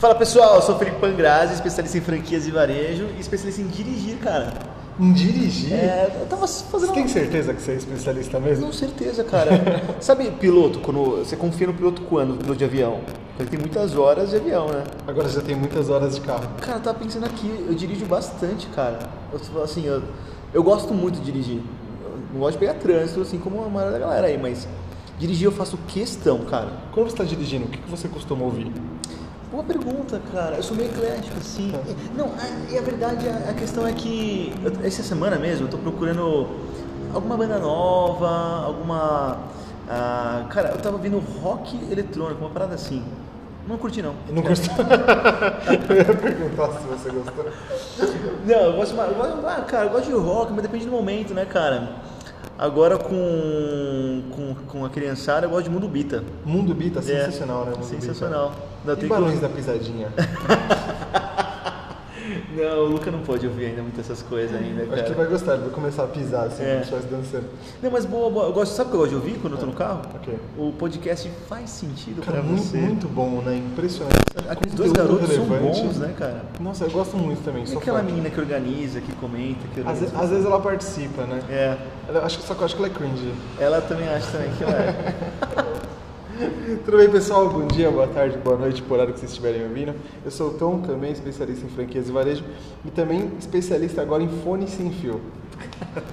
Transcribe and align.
Fala 0.00 0.14
pessoal, 0.14 0.54
eu 0.54 0.62
sou 0.62 0.76
o 0.76 0.78
Felipe 0.78 0.98
Pangrazi, 0.98 1.52
especialista 1.52 1.98
em 1.98 2.00
franquias 2.00 2.46
e 2.46 2.50
varejo 2.50 3.06
e 3.18 3.20
especialista 3.20 3.60
em 3.60 3.66
dirigir, 3.66 4.16
cara. 4.16 4.50
Em 4.98 5.12
dirigir? 5.12 5.74
É, 5.74 6.10
eu 6.18 6.26
tava 6.26 6.48
fazendo. 6.48 6.88
Você 6.88 6.94
tem 6.94 7.06
certeza 7.06 7.52
que 7.52 7.60
você 7.60 7.72
é 7.72 7.74
especialista 7.74 8.40
mesmo? 8.40 8.64
Com 8.64 8.72
certeza, 8.72 9.22
cara. 9.22 9.50
Sabe 10.00 10.30
piloto, 10.30 10.78
quando 10.78 11.18
você 11.18 11.36
confia 11.36 11.66
no 11.66 11.74
piloto 11.74 12.00
quando? 12.00 12.30
No 12.30 12.36
piloto 12.38 12.56
de 12.56 12.64
avião? 12.64 13.00
Porque 13.04 13.42
ele 13.42 13.50
tem 13.50 13.58
muitas 13.58 13.94
horas 13.94 14.30
de 14.30 14.36
avião, 14.36 14.68
né? 14.68 14.84
Agora 15.06 15.28
já 15.28 15.42
tem 15.42 15.54
muitas 15.54 15.90
horas 15.90 16.14
de 16.14 16.22
carro. 16.22 16.48
Cara, 16.62 16.78
eu 16.78 16.82
tava 16.82 16.98
pensando 16.98 17.26
aqui, 17.26 17.66
eu 17.68 17.74
dirijo 17.74 18.06
bastante, 18.06 18.68
cara. 18.68 19.00
Eu, 19.30 19.62
assim, 19.62 19.84
eu, 19.84 20.02
eu 20.54 20.62
gosto 20.62 20.94
muito 20.94 21.16
de 21.16 21.30
dirigir. 21.30 21.60
Eu 22.02 22.18
não 22.32 22.40
gosto 22.40 22.52
de 22.52 22.58
pegar 22.58 22.72
trânsito, 22.78 23.20
assim 23.20 23.38
como 23.38 23.62
a 23.62 23.68
maioria 23.68 23.98
da 23.98 24.06
galera 24.06 24.28
aí, 24.28 24.38
mas 24.38 24.66
dirigir 25.18 25.44
eu 25.44 25.52
faço 25.52 25.76
questão, 25.86 26.38
cara. 26.46 26.72
Quando 26.90 27.08
você 27.08 27.12
está 27.12 27.24
dirigindo, 27.24 27.66
o 27.66 27.68
que 27.68 27.78
você 27.90 28.08
costuma 28.08 28.46
ouvir? 28.46 28.72
Boa 29.50 29.64
pergunta, 29.64 30.20
cara. 30.32 30.56
Eu 30.56 30.62
sou 30.62 30.76
meio 30.76 30.90
eclético, 30.90 31.36
assim. 31.38 31.72
Não, 32.16 32.26
a, 32.26 32.72
e 32.72 32.78
a 32.78 32.82
verdade, 32.82 33.28
a, 33.28 33.50
a 33.50 33.54
questão 33.54 33.86
é 33.86 33.92
que 33.92 34.54
eu- 34.62 34.86
essa 34.86 35.02
semana 35.02 35.36
mesmo 35.38 35.66
eu 35.66 35.70
tô 35.70 35.78
procurando 35.78 36.48
alguma 37.12 37.36
banda 37.36 37.58
nova, 37.58 38.64
alguma. 38.64 39.38
ah, 39.88 40.44
cara, 40.50 40.68
eu 40.70 40.78
tava 40.78 40.98
vendo 40.98 41.18
rock 41.42 41.76
eletrônico, 41.90 42.40
uma 42.40 42.50
parada 42.50 42.74
assim. 42.76 43.02
Não 43.66 43.76
curti 43.76 44.02
não. 44.02 44.14
Não 44.30 44.42
gostou? 44.42 44.72
eu 45.88 45.96
ia 45.96 46.04
perguntar 46.04 46.72
se 46.72 46.86
você 46.86 47.10
gostou. 47.10 47.44
Não, 48.46 48.56
eu 48.56 48.72
gosto 48.74 48.94
mais. 48.94 49.10
Eu 49.10 49.16
gosto, 49.16 49.46
ah, 49.46 49.64
cara, 49.66 49.86
eu 49.86 49.90
gosto 49.90 50.06
de 50.06 50.12
rock, 50.14 50.52
mas 50.52 50.62
depende 50.62 50.84
do 50.86 50.92
momento, 50.92 51.34
né, 51.34 51.44
cara? 51.44 51.88
Agora 52.60 52.98
com, 52.98 54.22
com, 54.36 54.54
com 54.68 54.84
a 54.84 54.90
criançada 54.90 55.46
eu 55.46 55.50
gosto 55.50 55.64
de 55.64 55.70
Mundo 55.70 55.88
Bita. 55.88 56.22
Mundo 56.44 56.74
Bita, 56.74 56.98
É, 56.98 57.02
sensacional, 57.02 57.64
né? 57.64 57.70
Mundo 57.72 57.84
sensacional. 57.86 58.52
Não, 58.84 58.94
Bita. 58.94 58.96
tem 58.96 58.96
E 58.96 59.00
que- 59.00 59.08
Balões 59.08 59.40
da 59.40 59.48
Pisadinha? 59.48 60.08
Não, 62.60 62.78
o 62.84 62.86
Luca 62.88 63.10
não 63.10 63.20
pode 63.20 63.46
ouvir 63.46 63.66
ainda 63.66 63.82
muitas 63.82 64.00
essas 64.10 64.22
coisas 64.22 64.54
ainda, 64.56 64.82
Acho 64.82 64.90
que 64.90 64.96
cara. 64.96 65.06
ele 65.06 65.14
vai 65.14 65.26
gostar, 65.26 65.52
ele 65.54 65.62
vai 65.62 65.70
começar 65.70 66.04
a 66.04 66.06
pisar 66.06 66.46
assim, 66.46 66.62
É. 66.62 66.82
como 66.88 67.02
se 67.02 67.08
dançando. 67.08 67.44
Não, 67.82 67.90
mas 67.90 68.04
boa, 68.06 68.30
boa. 68.30 68.46
Eu 68.46 68.52
gosto, 68.52 68.72
sabe 68.74 68.88
o 68.88 68.90
que 68.90 68.96
eu 68.96 69.00
gosto 69.00 69.10
de 69.10 69.16
ouvir 69.16 69.38
quando 69.40 69.54
eu 69.54 69.58
tô 69.60 69.66
no 69.66 69.72
carro? 69.72 70.02
Ok. 70.14 70.38
O 70.58 70.72
podcast 70.72 71.30
faz 71.48 71.70
sentido 71.70 72.20
Cara, 72.22 72.38
pra 72.38 72.42
muito, 72.42 72.62
você. 72.62 72.76
muito 72.78 73.08
bom, 73.08 73.40
né? 73.42 73.56
Impressionante. 73.56 74.16
Aqueles 74.48 74.74
dois 74.74 74.92
garotos 74.92 75.28
são 75.32 75.44
bons, 75.44 75.96
né, 75.98 76.14
cara? 76.18 76.42
Nossa, 76.60 76.84
eu 76.84 76.90
gosto 76.90 77.16
muito 77.16 77.42
também. 77.44 77.64
E 77.66 77.76
aquela 77.76 77.98
fã. 78.00 78.04
menina 78.04 78.30
que 78.30 78.40
organiza, 78.40 79.00
que 79.00 79.12
comenta, 79.16 79.60
que 79.74 79.80
Às, 79.80 79.86
organiza. 79.86 80.12
ve- 80.16 80.22
às 80.24 80.30
vezes 80.30 80.44
ela 80.46 80.60
participa, 80.60 81.22
né? 81.24 81.40
É, 81.48 81.76
Ela, 82.08 82.24
acho, 82.24 82.40
só 82.42 82.54
que 82.54 82.60
eu 82.60 82.64
acho 82.64 82.74
que 82.76 82.82
ela 82.82 82.90
é 82.90 82.94
cringe. 82.94 83.32
ela 83.58 83.80
também 83.80 84.08
acha 84.08 84.26
também 84.32 84.50
que 84.58 84.64
ela 84.64 84.72
é. 84.74 85.14
Tudo 86.84 86.96
bem, 86.96 87.10
pessoal? 87.10 87.48
Bom 87.50 87.66
dia, 87.66 87.90
boa 87.90 88.06
tarde, 88.06 88.38
boa 88.38 88.56
noite, 88.56 88.80
por 88.82 88.94
horário 88.94 89.12
que 89.12 89.20
vocês 89.20 89.30
estiverem 89.30 89.62
ouvindo. 89.62 89.94
Eu 90.24 90.30
sou 90.30 90.50
o 90.50 90.54
Tom, 90.54 90.80
também 90.80 91.12
especialista 91.12 91.66
em 91.66 91.68
franquias 91.68 92.08
e 92.08 92.12
varejo 92.12 92.44
e 92.84 92.90
também 92.90 93.30
especialista 93.38 94.00
agora 94.00 94.22
em 94.22 94.28
fone 94.28 94.66
sem 94.66 94.90
fio. 94.90 95.20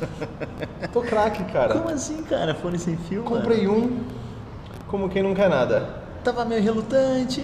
Tô 0.92 1.02
craque, 1.02 1.44
cara. 1.46 1.76
Como 1.76 1.90
assim, 1.90 2.22
cara? 2.24 2.54
Fone 2.54 2.78
sem 2.78 2.98
fio, 2.98 3.24
mano? 3.24 3.38
Comprei 3.38 3.68
um, 3.68 4.02
como 4.88 5.08
quem 5.08 5.24
não 5.24 5.34
quer 5.34 5.50
nada. 5.50 6.07
Tava 6.28 6.44
meio 6.44 6.62
relutante. 6.62 7.42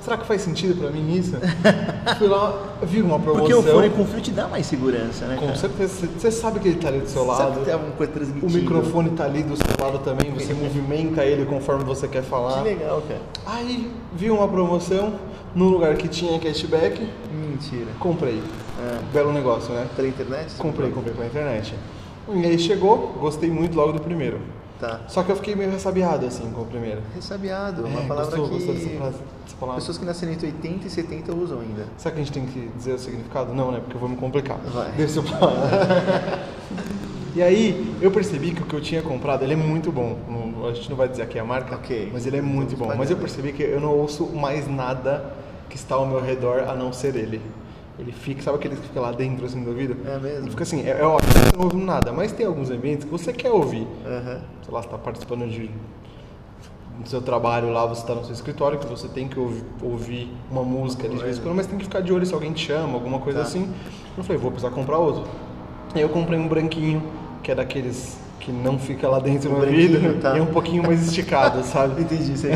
Será 0.00 0.16
que 0.16 0.24
faz 0.26 0.40
sentido 0.40 0.74
pra 0.80 0.90
mim 0.90 1.18
isso? 1.18 1.36
Fui 2.16 2.26
lá, 2.26 2.78
vi 2.82 3.02
uma 3.02 3.20
promoção. 3.20 3.46
Porque 3.60 3.68
o 3.68 3.74
fone 3.74 3.90
com 3.90 4.06
fio 4.06 4.20
te 4.22 4.30
dá 4.30 4.48
mais 4.48 4.64
segurança, 4.64 5.26
né, 5.26 5.34
Com 5.36 5.44
cara? 5.48 5.58
certeza, 5.58 6.08
você 6.18 6.30
sabe 6.30 6.58
que 6.60 6.68
ele 6.68 6.78
tá 6.78 6.88
ali 6.88 7.00
do 7.00 7.10
seu 7.10 7.26
Sabe 7.26 7.40
lado. 7.40 7.58
que 7.58 7.64
tem 7.66 7.74
alguma 7.74 7.92
coisa 7.92 8.10
O 8.12 8.14
transmitindo. 8.14 8.52
microfone 8.58 9.10
tá 9.10 9.24
ali 9.24 9.42
do 9.42 9.54
seu 9.54 9.66
lado 9.78 9.98
também, 9.98 10.30
você 10.32 10.54
movimenta 10.56 11.26
ele 11.26 11.44
conforme 11.44 11.84
você 11.84 12.08
quer 12.08 12.22
falar. 12.22 12.62
Que 12.62 12.68
legal, 12.70 13.02
cara. 13.06 13.20
Aí 13.44 13.92
vi 14.14 14.30
uma 14.30 14.48
promoção 14.48 15.12
no 15.54 15.68
lugar 15.68 15.94
que 15.96 16.08
tinha 16.08 16.38
cashback, 16.38 17.06
Mentira. 17.30 17.88
comprei. 18.00 18.40
É. 18.80 18.98
Belo 19.12 19.30
negócio, 19.30 19.74
né? 19.74 19.86
Pela 19.94 20.08
internet? 20.08 20.54
Comprei, 20.56 20.90
comprei 20.90 21.12
pela 21.12 21.26
internet. 21.26 21.74
E 22.32 22.46
aí 22.46 22.58
chegou, 22.58 23.14
gostei 23.20 23.50
muito 23.50 23.76
logo 23.76 23.92
do 23.92 24.00
primeiro. 24.00 24.40
Tá. 24.80 25.00
Só 25.08 25.22
que 25.22 25.30
eu 25.32 25.36
fiquei 25.36 25.54
meio 25.54 25.70
ressabiado 25.70 26.26
assim 26.26 26.50
com 26.50 26.60
o 26.62 26.66
primeiro. 26.66 27.00
Ressabiado, 27.14 27.86
uma 27.86 28.00
É, 28.02 28.06
palavra 28.06 28.36
gostou, 28.36 28.58
que... 28.58 28.64
gostou 28.66 28.74
dessa 28.74 28.88
frase- 28.98 29.18
palavra? 29.58 29.80
Pessoas 29.80 29.96
que 29.98 30.04
nasceram 30.04 30.32
entre 30.34 30.46
80 30.48 30.86
e 30.86 30.90
70 30.90 31.34
usam 31.34 31.60
ainda. 31.60 31.86
Será 31.96 32.14
que 32.14 32.20
a 32.20 32.24
gente 32.24 32.32
tem 32.32 32.44
que 32.46 32.68
dizer 32.76 32.92
o 32.92 32.98
significado? 32.98 33.54
Não, 33.54 33.72
né? 33.72 33.80
Porque 33.80 33.96
eu 33.96 34.00
vou 34.00 34.08
me 34.08 34.16
complicar. 34.16 34.58
Vai. 34.58 34.90
Deixa 34.98 35.18
eu 35.18 35.22
falar. 35.22 36.46
E 37.34 37.42
aí, 37.42 37.94
eu 38.00 38.10
percebi 38.10 38.50
que 38.52 38.62
o 38.62 38.66
que 38.66 38.74
eu 38.74 38.80
tinha 38.80 39.00
comprado, 39.02 39.42
ele 39.42 39.52
é 39.54 39.56
muito 39.56 39.90
bom. 39.92 40.16
A 40.68 40.74
gente 40.74 40.88
não 40.90 40.96
vai 40.96 41.08
dizer 41.08 41.22
aqui 41.22 41.38
a 41.38 41.44
marca, 41.44 41.74
Ok. 41.76 42.10
mas 42.12 42.26
ele 42.26 42.36
é 42.38 42.42
muito 42.42 42.76
bom. 42.76 42.92
Mas 42.96 43.10
eu 43.10 43.16
percebi 43.16 43.52
que 43.52 43.62
eu 43.62 43.80
não 43.80 43.90
ouço 43.94 44.26
mais 44.26 44.66
nada 44.68 45.32
que 45.70 45.76
está 45.76 45.94
ao 45.96 46.06
meu 46.06 46.20
redor 46.22 46.60
a 46.68 46.74
não 46.74 46.92
ser 46.92 47.14
ele. 47.16 47.40
Ele 47.98 48.12
fica, 48.12 48.42
sabe 48.42 48.58
aquele 48.58 48.76
que 48.76 48.82
fica 48.82 49.00
lá 49.00 49.10
dentro 49.10 49.46
assim 49.46 49.62
do 49.64 49.70
ouvido? 49.70 49.96
É 50.06 50.18
mesmo? 50.18 50.38
Ele 50.44 50.50
fica 50.50 50.62
assim, 50.64 50.82
é, 50.86 51.00
é 51.00 51.04
ótimo, 51.04 51.32
você 51.32 51.56
não 51.56 51.64
ouve 51.64 51.76
nada, 51.78 52.12
mas 52.12 52.30
tem 52.32 52.44
alguns 52.46 52.70
ambientes 52.70 53.04
que 53.06 53.10
você 53.10 53.32
quer 53.32 53.50
ouvir. 53.50 53.86
Aham. 54.04 54.40
Sei 54.62 54.74
lá, 54.74 54.82
você 54.82 54.86
está 54.88 54.98
participando 54.98 55.48
de 55.48 55.70
do 56.98 57.06
seu 57.10 57.20
trabalho 57.20 57.70
lá, 57.70 57.84
você 57.84 58.00
está 58.00 58.14
no 58.14 58.24
seu 58.24 58.32
escritório, 58.32 58.78
que 58.78 58.86
você 58.86 59.06
tem 59.06 59.28
que 59.28 59.38
ouvi- 59.38 59.62
ouvir 59.82 60.32
uma 60.50 60.62
música 60.62 61.06
ali 61.06 61.16
de 61.16 61.22
vez 61.22 61.36
em 61.38 61.42
quando, 61.42 61.54
mas 61.56 61.66
tem 61.66 61.76
que 61.78 61.84
ficar 61.84 62.00
de 62.00 62.10
olho 62.12 62.24
se 62.24 62.32
alguém 62.32 62.52
te 62.54 62.66
chama, 62.66 62.94
alguma 62.94 63.18
coisa 63.18 63.40
Tá. 63.40 63.44
assim. 63.44 63.70
Eu 64.16 64.24
falei, 64.24 64.40
vou 64.40 64.50
precisar 64.50 64.72
comprar 64.74 64.96
outro. 64.98 65.24
Aí 65.94 66.00
eu 66.00 66.08
comprei 66.08 66.38
um 66.38 66.48
branquinho, 66.48 67.02
que 67.42 67.50
é 67.50 67.54
daqueles 67.54 68.18
que 68.40 68.52
não 68.52 68.78
fica 68.78 69.08
lá 69.08 69.18
dentro 69.18 69.50
no 69.50 69.58
branquinho, 69.60 69.96
ouvido, 69.96 70.20
tá. 70.20 70.34
e 70.36 70.38
é 70.38 70.42
um 70.42 70.46
pouquinho 70.46 70.82
mais 70.82 71.06
esticado, 71.06 71.62
sabe? 71.64 72.02
Entendi, 72.06 72.36
sei. 72.38 72.52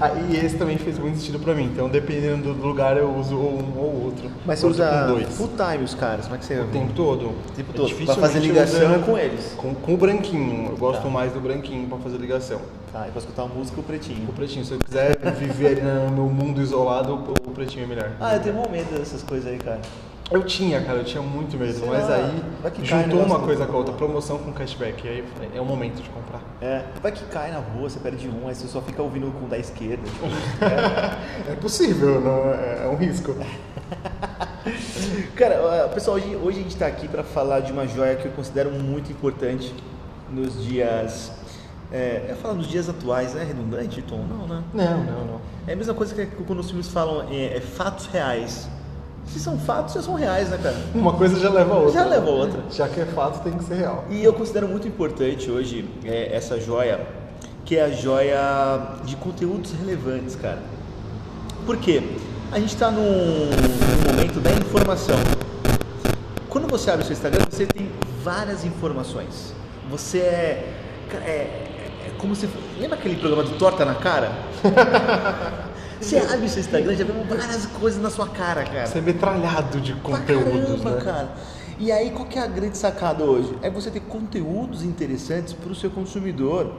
Aí 0.00 0.36
esse 0.44 0.56
também 0.56 0.76
fez 0.76 0.98
muito 0.98 1.18
sentido 1.18 1.38
pra 1.38 1.54
mim, 1.54 1.64
então 1.72 1.88
dependendo 1.88 2.52
do 2.52 2.66
lugar 2.66 2.96
eu 2.96 3.10
uso 3.14 3.36
ou 3.36 3.58
um 3.58 3.78
ou 3.78 4.04
outro. 4.04 4.30
Mas 4.44 4.58
você 4.58 4.66
usa 4.66 5.16
full 5.30 5.48
time 5.56 5.84
os 5.84 5.94
caras, 5.94 6.24
como 6.24 6.36
é 6.36 6.38
que 6.38 6.44
você 6.44 6.60
O 6.60 6.66
tempo 6.66 6.92
todo. 6.94 7.26
O 7.26 7.34
tempo 7.56 7.70
É 7.72 7.76
todo. 7.76 7.86
dificilmente 7.86 8.18
Pra 8.18 8.28
fazer 8.28 8.40
ligação 8.40 8.94
é 8.94 8.98
com 8.98 9.16
eles. 9.18 9.54
Com, 9.56 9.74
com 9.74 9.94
o 9.94 9.96
branquinho, 9.96 10.70
eu 10.70 10.76
gosto 10.76 11.02
Tá. 11.02 11.08
mais 11.08 11.32
do 11.32 11.40
branquinho 11.40 11.86
pra 11.88 11.98
fazer 11.98 12.18
ligação. 12.18 12.60
Tá, 12.92 13.06
e 13.08 13.10
pra 13.10 13.18
escutar 13.20 13.44
uma 13.44 13.54
música, 13.54 13.80
o 13.80 13.82
pretinho. 13.82 14.28
O 14.28 14.32
pretinho, 14.32 14.64
se 14.64 14.72
eu 14.72 14.78
quiser 14.78 15.16
viver 15.38 15.66
ali 15.66 15.80
no 15.80 16.10
meu 16.12 16.26
mundo 16.28 16.60
isolado, 16.60 17.14
o 17.14 17.50
pretinho 17.50 17.84
é 17.84 17.86
melhor. 17.88 18.10
Ah, 18.20 18.36
eu 18.36 18.40
tenho 18.42 18.56
um 18.56 18.70
medo 18.70 18.96
dessas 18.96 19.22
coisas 19.22 19.50
aí, 19.50 19.58
cara. 19.58 19.80
Eu 20.30 20.42
tinha, 20.42 20.80
cara, 20.80 20.98
eu 20.98 21.04
tinha 21.04 21.22
muito 21.22 21.56
medo, 21.58 21.74
Sei 21.74 21.86
mas 21.86 22.08
lá, 22.08 22.16
aí 22.16 22.42
vai 22.62 22.70
que 22.70 22.82
juntou 22.84 23.22
uma 23.22 23.40
coisa 23.40 23.66
com 23.66 23.74
a 23.74 23.76
outra, 23.76 23.94
promoção 23.94 24.38
com 24.38 24.52
cashback, 24.52 25.06
e 25.06 25.10
aí 25.10 25.18
eu 25.18 25.26
falei, 25.26 25.50
é 25.54 25.60
o 25.60 25.66
momento 25.66 26.02
de 26.02 26.08
comprar. 26.08 26.40
É, 26.62 26.82
vai 27.02 27.12
que 27.12 27.24
cai 27.26 27.50
na 27.50 27.58
rua, 27.58 27.90
você 27.90 28.00
perde 28.00 28.26
um, 28.26 28.48
aí 28.48 28.54
você 28.54 28.66
só 28.66 28.80
fica 28.80 29.02
ouvindo 29.02 29.30
com 29.38 29.44
o 29.44 29.48
da 29.48 29.58
esquerda. 29.58 30.02
Tipo, 30.02 30.24
É 31.52 31.54
possível, 31.56 32.22
não 32.22 32.54
é, 32.54 32.84
é 32.84 32.88
um 32.88 32.96
risco. 32.96 33.36
Cara, 35.36 35.88
pessoal, 35.92 36.16
hoje, 36.16 36.34
hoje 36.36 36.60
a 36.60 36.62
gente 36.62 36.76
tá 36.76 36.86
aqui 36.86 37.06
pra 37.06 37.22
falar 37.22 37.60
de 37.60 37.70
uma 37.70 37.86
joia 37.86 38.16
que 38.16 38.24
eu 38.26 38.32
considero 38.32 38.70
muito 38.70 39.12
importante 39.12 39.74
nos 40.30 40.64
dias. 40.64 41.32
É, 41.92 42.28
eu 42.30 42.36
falo 42.36 42.54
nos 42.54 42.66
dias 42.66 42.88
atuais, 42.88 43.36
é 43.36 43.44
redundante, 43.44 44.00
Tom? 44.02 44.24
Não, 44.24 44.48
né? 44.48 44.64
Não, 44.72 45.04
não, 45.04 45.24
não. 45.26 45.40
É 45.66 45.74
a 45.74 45.76
mesma 45.76 45.92
coisa 45.92 46.14
que 46.14 46.24
quando 46.44 46.60
os 46.60 46.68
filmes 46.68 46.88
falam 46.88 47.28
é, 47.30 47.58
é 47.58 47.60
fatos 47.60 48.06
reais. 48.06 48.66
Se 49.26 49.40
são 49.40 49.58
fatos, 49.58 49.94
já 49.94 50.02
são 50.02 50.14
reais, 50.14 50.50
né, 50.50 50.58
cara? 50.62 50.76
Uma 50.94 51.12
coisa 51.14 51.38
já 51.40 51.50
leva 51.50 51.74
a 51.74 51.78
outra. 51.78 51.92
Já 51.92 52.04
leva 52.04 52.26
a 52.26 52.32
outra. 52.32 52.60
Já 52.70 52.88
que 52.88 53.00
é 53.00 53.06
fato, 53.06 53.42
tem 53.42 53.52
que 53.52 53.64
ser 53.64 53.74
real. 53.74 54.04
E 54.10 54.22
eu 54.22 54.32
considero 54.32 54.68
muito 54.68 54.86
importante 54.86 55.50
hoje 55.50 55.88
é, 56.04 56.34
essa 56.34 56.60
joia, 56.60 57.00
que 57.64 57.76
é 57.76 57.84
a 57.84 57.90
joia 57.90 58.96
de 59.04 59.16
conteúdos 59.16 59.72
relevantes, 59.72 60.36
cara. 60.36 60.62
Por 61.64 61.76
quê? 61.78 62.02
A 62.52 62.60
gente 62.60 62.74
está 62.74 62.90
num, 62.90 63.02
num 63.02 64.12
momento 64.12 64.38
da 64.40 64.52
informação. 64.52 65.16
Quando 66.48 66.68
você 66.68 66.90
abre 66.90 67.02
o 67.02 67.06
seu 67.06 67.14
Instagram, 67.14 67.44
você 67.50 67.66
tem 67.66 67.90
várias 68.22 68.64
informações. 68.64 69.52
Você 69.90 70.18
é. 70.18 70.72
É, 71.24 71.28
é 72.06 72.12
como 72.18 72.36
se. 72.36 72.48
Lembra 72.78 72.96
aquele 72.96 73.16
programa 73.16 73.42
do 73.42 73.58
Torta 73.58 73.84
na 73.84 73.94
Cara? 73.94 74.30
Você 76.00 76.18
abre 76.18 76.46
o 76.46 76.48
seu 76.48 76.60
Instagram, 76.60 76.94
já 76.94 77.04
vê 77.04 77.12
várias 77.12 77.66
coisas 77.66 78.02
na 78.02 78.10
sua 78.10 78.28
cara, 78.28 78.64
cara. 78.64 78.86
Você 78.86 78.98
é 78.98 79.00
metralhado 79.00 79.80
de 79.80 79.94
conteúdos, 79.94 80.82
caramba, 80.82 80.90
né? 80.90 81.00
cara. 81.00 81.34
E 81.78 81.90
aí, 81.90 82.10
qual 82.10 82.26
que 82.28 82.38
é 82.38 82.42
a 82.42 82.46
grande 82.46 82.76
sacada 82.78 83.24
hoje? 83.24 83.56
É 83.62 83.68
você 83.70 83.90
ter 83.90 84.00
conteúdos 84.00 84.82
interessantes 84.84 85.52
para 85.52 85.72
o 85.72 85.74
seu 85.74 85.90
consumidor, 85.90 86.72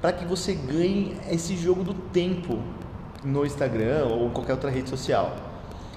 para 0.00 0.12
que 0.12 0.24
você 0.24 0.52
ganhe 0.54 1.16
esse 1.30 1.56
jogo 1.56 1.82
do 1.82 1.94
tempo 1.94 2.58
no 3.24 3.44
Instagram 3.44 4.04
ou 4.06 4.30
qualquer 4.30 4.52
outra 4.52 4.70
rede 4.70 4.88
social. 4.88 5.34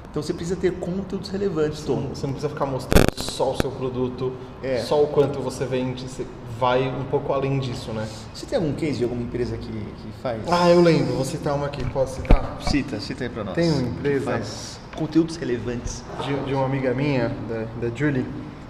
Então 0.09 0.23
você 0.23 0.33
precisa 0.33 0.55
ter 0.55 0.71
conteúdos 0.79 1.29
relevantes, 1.29 1.83
Tom. 1.83 2.07
Você 2.13 2.25
não 2.25 2.33
precisa 2.33 2.49
ficar 2.51 2.65
mostrando 2.65 3.05
só 3.15 3.51
o 3.51 3.57
seu 3.61 3.69
produto, 3.69 4.33
É. 4.63 4.79
só 4.79 5.03
o 5.03 5.07
quanto 5.07 5.39
você 5.39 5.65
vende, 5.65 6.09
você 6.09 6.25
vai 6.59 6.87
um 6.87 7.05
pouco 7.05 7.31
além 7.33 7.57
disso, 7.59 7.91
né? 7.93 8.05
Você 8.33 8.45
tem 8.45 8.57
algum 8.57 8.73
case 8.73 8.97
de 8.97 9.03
alguma 9.03 9.21
empresa 9.23 9.55
que, 9.57 9.67
que 9.71 10.11
faz? 10.21 10.41
Ah, 10.51 10.69
eu 10.69 10.81
lembro, 10.81 11.13
vou 11.13 11.23
citar 11.25 11.55
uma 11.55 11.67
aqui, 11.67 11.83
posso 11.91 12.15
citar? 12.21 12.57
Cita, 12.61 12.99
cita 12.99 13.23
aí 13.23 13.29
para 13.29 13.43
nós. 13.45 13.55
Tem 13.55 13.71
uma 13.71 13.81
empresa- 13.81 14.19
que 14.19 14.25
faz 14.25 14.79
conteúdos 14.95 15.37
relevantes. 15.37 16.03
De, 16.25 16.33
de 16.45 16.53
uma 16.53 16.65
amiga 16.65 16.93
minha, 16.93 17.31
da, 17.47 17.87
da 17.87 17.95
Julie, 17.95 18.25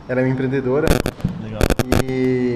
ela 0.08 0.22
é 0.22 0.24
uma 0.24 0.30
empreendedora 0.30 0.88
Legal. 1.44 1.62
e 2.06 2.54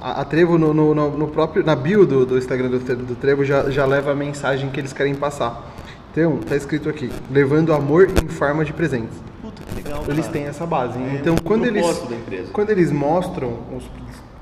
a, 0.00 0.20
a 0.20 0.24
Trevo 0.24 0.56
no, 0.58 0.72
no, 0.72 0.94
no- 0.94 1.28
próprio, 1.28 1.64
na 1.64 1.74
bio 1.74 2.06
do, 2.06 2.24
do 2.24 2.38
Instagram 2.38 2.68
do, 2.70 2.78
do 2.78 3.14
Trevo 3.16 3.44
já, 3.44 3.68
já 3.70 3.84
leva 3.84 4.12
a 4.12 4.14
mensagem 4.14 4.70
que 4.70 4.78
eles 4.78 4.92
querem 4.92 5.14
passar. 5.14 5.74
Então, 6.12 6.38
tá 6.38 6.56
escrito 6.56 6.88
aqui, 6.88 7.10
levando 7.30 7.74
amor 7.74 8.08
em 8.24 8.28
forma 8.28 8.64
de 8.64 8.72
presentes. 8.72 9.18
Legal. 10.00 10.12
Eles 10.14 10.26
cara. 10.26 10.32
têm 10.32 10.46
essa 10.46 10.66
base. 10.66 10.98
É 10.98 11.18
então, 11.20 11.36
quando 11.42 11.64
eles, 11.66 11.84
quando 12.52 12.70
eles 12.70 12.90
mostram, 12.92 13.58
os, 13.76 13.84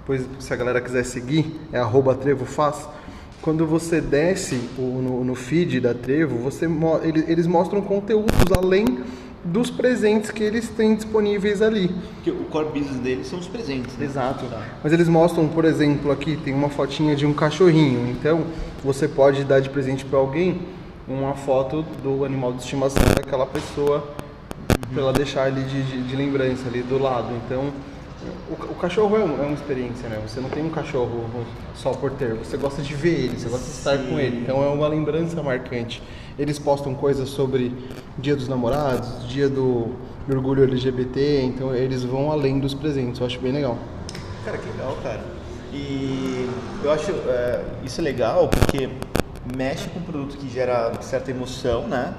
depois 0.00 0.26
se 0.38 0.52
a 0.52 0.56
galera 0.56 0.80
quiser 0.80 1.04
seguir, 1.04 1.58
é 1.72 1.78
arroba 1.78 2.14
Trevo 2.14 2.44
Faz. 2.44 2.88
Quando 3.40 3.66
você 3.66 4.00
desce 4.00 4.58
o- 4.78 5.00
no, 5.02 5.24
no 5.24 5.34
feed 5.34 5.78
da 5.80 5.92
Trevo, 5.92 6.38
você, 6.38 6.66
mo- 6.66 7.00
ele- 7.02 7.24
eles 7.28 7.46
mostram 7.46 7.82
conteúdos 7.82 8.34
além 8.56 9.00
dos 9.44 9.70
presentes 9.70 10.30
que 10.30 10.42
eles 10.42 10.70
têm 10.70 10.94
disponíveis 10.94 11.60
ali. 11.60 11.88
Porque 12.14 12.30
o 12.30 12.44
core 12.44 12.68
business 12.80 12.96
deles 13.00 13.26
são 13.26 13.38
os 13.38 13.46
presentes. 13.46 13.94
Né? 13.98 14.06
Exato. 14.06 14.46
Tá. 14.46 14.62
Mas 14.82 14.90
eles 14.94 15.06
mostram, 15.06 15.46
por 15.48 15.66
exemplo, 15.66 16.10
aqui 16.10 16.38
tem 16.38 16.54
uma 16.54 16.70
fotinha 16.70 17.14
de 17.14 17.26
um 17.26 17.34
cachorrinho. 17.34 18.08
Então, 18.10 18.44
você 18.82 19.06
pode 19.06 19.44
dar 19.44 19.60
de 19.60 19.68
presente 19.68 20.02
para 20.06 20.18
alguém 20.18 20.62
uma 21.06 21.34
foto 21.34 21.84
do 22.02 22.24
animal 22.24 22.54
de 22.54 22.62
estimação 22.62 23.02
daquela 23.14 23.44
pessoa 23.44 24.08
ela 24.96 25.12
deixar 25.12 25.44
ali 25.44 25.62
de, 25.62 25.82
de- 25.82 26.02
de 26.02 26.16
lembrança 26.16 26.68
ali 26.68 26.82
do 26.82 26.98
lado. 26.98 27.28
Então, 27.46 27.72
o, 28.48 28.54
o 28.72 28.74
cachorro 28.76 29.16
é, 29.16 29.20
um- 29.20 29.42
é 29.42 29.46
uma 29.46 29.54
experiência, 29.54 30.08
né? 30.08 30.20
Você 30.26 30.40
não 30.40 30.48
tem 30.48 30.64
um 30.64 30.70
cachorro 30.70 31.24
só 31.74 31.90
por 31.90 32.10
ter, 32.12 32.34
você 32.34 32.56
gosta 32.56 32.80
de 32.82 32.94
ver 32.94 33.24
ele, 33.24 33.38
você 33.38 33.48
gosta 33.48 33.66
de 33.66 33.72
estar 33.72 33.98
com 33.98 34.18
ele. 34.18 34.40
Então, 34.42 34.62
é 34.62 34.68
uma 34.68 34.88
lembrança 34.88 35.42
marcante. 35.42 36.02
Eles 36.38 36.58
postam 36.58 36.94
coisas 36.94 37.28
sobre 37.28 37.72
Dia 38.18 38.34
dos 38.36 38.48
Namorados, 38.48 39.28
Dia 39.28 39.48
do 39.48 39.90
Orgulho 40.28 40.64
LGBT, 40.64 41.42
então 41.42 41.74
eles 41.74 42.02
vão 42.02 42.32
além 42.32 42.58
dos 42.58 42.72
presentes. 42.74 43.20
Eu 43.20 43.26
acho 43.26 43.38
bem 43.40 43.52
legal. 43.52 43.76
Cara, 44.44 44.58
que 44.58 44.68
legal, 44.70 44.96
cara. 45.02 45.20
E 45.72 46.48
eu 46.82 46.92
acho 46.92 47.10
é, 47.10 47.60
isso 47.84 48.00
é 48.00 48.04
legal 48.04 48.48
porque 48.48 48.88
mexe 49.56 49.88
com 49.90 49.98
um 49.98 50.02
produto 50.02 50.36
que 50.38 50.48
gera 50.48 50.92
certa 51.02 51.30
emoção, 51.30 51.86
né? 51.88 52.14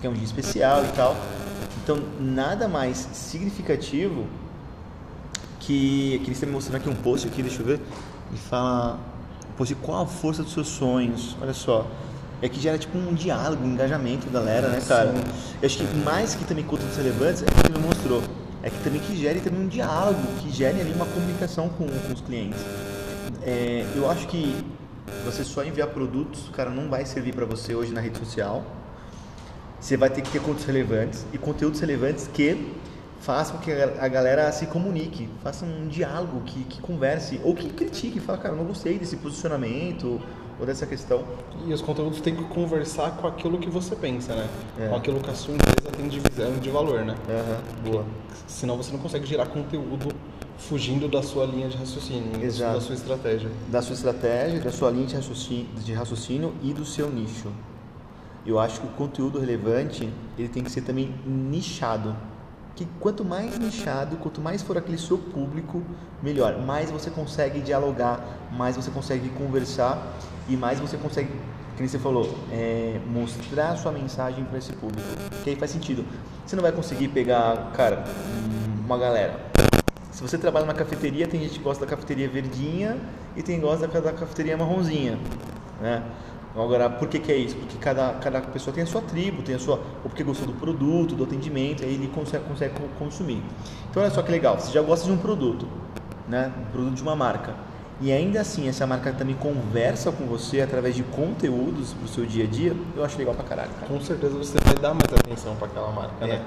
Que 0.00 0.06
é 0.06 0.10
um 0.10 0.14
dia 0.14 0.24
especial 0.24 0.84
e 0.84 0.88
tal. 0.96 1.14
Então, 1.88 2.04
nada 2.20 2.68
mais 2.68 3.08
significativo 3.14 4.26
que, 5.58 6.16
eles 6.16 6.32
estão 6.32 6.46
me 6.46 6.54
mostrando 6.54 6.76
aqui 6.76 6.88
um 6.90 6.94
post 6.94 7.26
aqui, 7.26 7.42
deixa 7.42 7.62
eu 7.62 7.64
ver, 7.64 7.80
e 8.30 8.36
fala, 8.36 9.00
post, 9.56 9.74
qual 9.76 10.02
a 10.02 10.06
força 10.06 10.42
dos 10.42 10.52
seus 10.52 10.68
sonhos? 10.68 11.34
Olha 11.40 11.54
só. 11.54 11.86
É 12.42 12.48
que 12.48 12.60
gera 12.60 12.76
tipo 12.76 12.98
um 12.98 13.14
diálogo, 13.14 13.64
um 13.64 13.72
engajamento, 13.72 14.28
galera, 14.28 14.68
né, 14.68 14.82
cara? 14.86 15.14
Eu 15.62 15.66
acho 15.66 15.78
que 15.78 15.96
mais 16.04 16.34
que 16.34 16.44
também 16.44 16.62
conteúdos 16.62 16.94
relevantes 16.94 17.42
é 17.42 17.46
o 17.46 17.48
que 17.48 17.72
ele 17.72 17.78
mostrou. 17.78 18.22
É 18.62 18.68
que 18.68 18.84
também 18.84 19.00
que 19.00 19.16
gere 19.16 19.40
também 19.40 19.62
um 19.62 19.66
diálogo, 19.66 20.20
que 20.40 20.52
gere 20.52 20.82
ali 20.82 20.92
uma 20.92 21.06
comunicação 21.06 21.70
com, 21.70 21.86
com 21.86 22.12
os 22.12 22.20
clientes. 22.20 22.60
É, 23.42 23.86
eu 23.96 24.10
acho 24.10 24.26
que 24.26 24.62
você 25.24 25.42
só 25.42 25.64
enviar 25.64 25.88
produtos, 25.88 26.50
cara, 26.52 26.68
não 26.68 26.90
vai 26.90 27.06
servir 27.06 27.34
para 27.34 27.46
você 27.46 27.74
hoje 27.74 27.94
na 27.94 28.02
rede 28.02 28.18
social. 28.18 28.62
Você 29.80 29.96
vai 29.96 30.10
ter 30.10 30.22
que 30.22 30.30
ter 30.30 30.38
conteúdos 30.40 30.64
relevantes 30.64 31.26
e 31.32 31.38
conteúdos 31.38 31.80
relevantes 31.80 32.28
que 32.32 32.72
façam 33.20 33.56
com 33.56 33.62
que 33.62 33.72
a 33.72 34.08
galera 34.08 34.50
se 34.52 34.66
comunique, 34.66 35.28
faça 35.42 35.64
um 35.64 35.88
diálogo, 35.88 36.40
que, 36.46 36.64
que 36.64 36.80
converse 36.80 37.40
ou 37.44 37.54
que 37.54 37.68
critique, 37.68 38.20
fala, 38.20 38.38
cara, 38.38 38.54
eu 38.54 38.58
não 38.58 38.64
gostei 38.64 38.98
desse 38.98 39.16
posicionamento 39.16 40.20
ou 40.58 40.66
dessa 40.66 40.86
questão. 40.86 41.24
E 41.66 41.72
os 41.72 41.80
conteúdos 41.80 42.20
têm 42.20 42.34
que 42.34 42.44
conversar 42.44 43.12
com 43.16 43.26
aquilo 43.26 43.58
que 43.58 43.68
você 43.70 43.94
pensa, 43.94 44.34
né? 44.34 44.48
É. 44.80 44.88
Com 44.88 44.96
aquilo 44.96 45.20
que 45.20 45.30
a 45.30 45.34
sua 45.34 45.54
empresa 45.54 45.90
tem 45.96 46.08
de 46.08 46.20
visão 46.20 46.52
de 46.58 46.70
valor, 46.70 47.04
né? 47.04 47.14
boa. 47.84 48.04
Senão 48.46 48.76
você 48.76 48.92
não 48.92 48.98
consegue 48.98 49.26
gerar 49.26 49.46
conteúdo 49.46 50.08
fugindo 50.58 51.06
da 51.08 51.22
sua 51.22 51.46
linha 51.46 51.68
de 51.68 51.76
raciocínio, 51.76 52.32
da 52.32 52.38
sua- 52.38 52.44
Exato. 52.44 52.74
da 52.74 52.80
sua 52.80 52.94
estratégia. 52.94 53.50
Da 53.68 53.82
sua 53.82 53.94
estratégia, 53.94 54.60
da 54.60 54.72
sua 54.72 54.90
linha 54.90 55.06
de 55.06 55.14
raciocínio, 55.14 55.66
de 55.84 55.92
raciocínio 55.92 56.52
e 56.62 56.72
do 56.72 56.84
seu 56.84 57.08
nicho. 57.10 57.48
Eu 58.46 58.58
acho 58.58 58.80
que 58.80 58.86
o 58.86 58.90
conteúdo 58.90 59.38
relevante 59.38 60.12
ele 60.38 60.48
tem 60.48 60.62
que 60.62 60.70
ser 60.70 60.82
também 60.82 61.14
nichado. 61.26 62.16
Que 62.74 62.86
quanto 63.00 63.24
mais 63.24 63.58
nichado, 63.58 64.16
quanto 64.16 64.40
mais 64.40 64.62
for 64.62 64.78
aquele 64.78 64.98
seu 64.98 65.18
público, 65.18 65.82
melhor. 66.22 66.58
Mais 66.58 66.90
você 66.90 67.10
consegue 67.10 67.60
dialogar, 67.60 68.20
mais 68.52 68.76
você 68.76 68.90
consegue 68.90 69.28
conversar 69.30 70.14
e 70.48 70.56
mais 70.56 70.78
você 70.78 70.96
consegue, 70.96 71.30
nem 71.78 71.88
você 71.88 71.98
falou, 71.98 72.38
é, 72.52 73.00
mostrar 73.06 73.76
sua 73.76 73.92
mensagem 73.92 74.44
para 74.44 74.58
esse 74.58 74.72
público. 74.72 75.08
Que 75.42 75.50
aí 75.50 75.56
faz 75.56 75.70
sentido. 75.70 76.04
Você 76.46 76.56
não 76.56 76.62
vai 76.62 76.72
conseguir 76.72 77.08
pegar, 77.08 77.72
cara, 77.72 78.04
uma 78.84 78.96
galera. 78.96 79.48
Se 80.10 80.22
você 80.22 80.38
trabalha 80.38 80.64
numa 80.64 80.74
cafeteria, 80.74 81.28
tem 81.28 81.40
gente 81.40 81.58
que 81.58 81.64
gosta 81.64 81.84
da 81.84 81.90
cafeteria 81.90 82.28
verdinha 82.28 82.96
e 83.36 83.42
tem 83.42 83.60
gosta 83.60 83.86
da 83.86 84.12
cafeteria 84.12 84.56
marronzinha, 84.56 85.18
né? 85.80 86.02
Agora, 86.56 86.90
por 86.90 87.06
que, 87.08 87.18
que 87.18 87.30
é 87.30 87.36
isso? 87.36 87.54
Porque 87.56 87.76
cada, 87.78 88.14
cada 88.14 88.40
pessoa 88.40 88.74
tem 88.74 88.82
a 88.82 88.86
sua 88.86 89.00
tribo, 89.02 89.42
tem 89.42 89.54
a 89.54 89.58
sua. 89.58 89.76
Ou 90.02 90.08
porque 90.10 90.24
gostou 90.24 90.46
do 90.48 90.54
produto, 90.54 91.14
do 91.14 91.24
atendimento, 91.24 91.84
aí 91.84 91.94
ele 91.94 92.08
consegue, 92.08 92.44
consegue 92.44 92.74
co- 92.74 92.88
consumir. 92.98 93.42
Então, 93.90 94.02
olha 94.02 94.10
só 94.10 94.22
que 94.22 94.30
legal, 94.32 94.58
você 94.58 94.72
já 94.72 94.82
gosta 94.82 95.06
de 95.06 95.12
um 95.12 95.18
produto, 95.18 95.68
né? 96.26 96.50
Um 96.58 96.64
produto 96.72 96.94
de 96.94 97.02
uma 97.02 97.14
marca. 97.14 97.54
E 98.00 98.12
ainda 98.12 98.40
assim, 98.40 98.68
essa 98.68 98.86
marca 98.86 99.12
também 99.12 99.34
conversa 99.36 100.10
com 100.12 100.24
você 100.26 100.60
através 100.60 100.94
de 100.94 101.02
conteúdos 101.02 101.92
pro 101.94 102.06
seu 102.08 102.24
dia 102.24 102.44
a 102.44 102.46
dia, 102.46 102.74
eu 102.96 103.04
acho 103.04 103.18
legal 103.18 103.34
pra 103.34 103.44
caralho, 103.44 103.70
cara. 103.80 103.86
Com 103.92 104.00
certeza 104.00 104.36
você 104.36 104.56
vai 104.64 104.74
dar 104.74 104.94
mais 104.94 105.12
atenção 105.12 105.54
para 105.56 105.66
aquela 105.66 105.90
marca, 105.90 106.12
É, 106.24 106.26
né? 106.28 106.44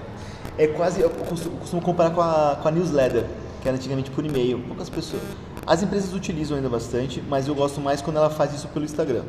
é 0.58 0.68
quase, 0.68 1.02
eu 1.02 1.10
costumo, 1.10 1.58
costumo 1.58 1.82
comparar 1.82 2.12
com 2.12 2.22
a, 2.22 2.58
com 2.62 2.68
a 2.68 2.72
newsletter, 2.72 3.26
que 3.62 3.68
era 3.68 3.76
antigamente 3.78 4.10
por 4.12 4.26
e-mail. 4.26 4.60
Poucas 4.60 4.90
pessoas. 4.90 5.22
As 5.68 5.84
empresas 5.84 6.14
utilizam 6.14 6.56
ainda 6.58 6.70
bastante, 6.70 7.22
mas 7.30 7.48
eu 7.48 7.54
gosto 7.56 7.80
mais 7.82 8.02
quando 8.02 8.16
ela 8.18 8.30
faz 8.30 8.54
isso 8.54 8.68
pelo 8.70 8.86
Instagram. 8.86 9.24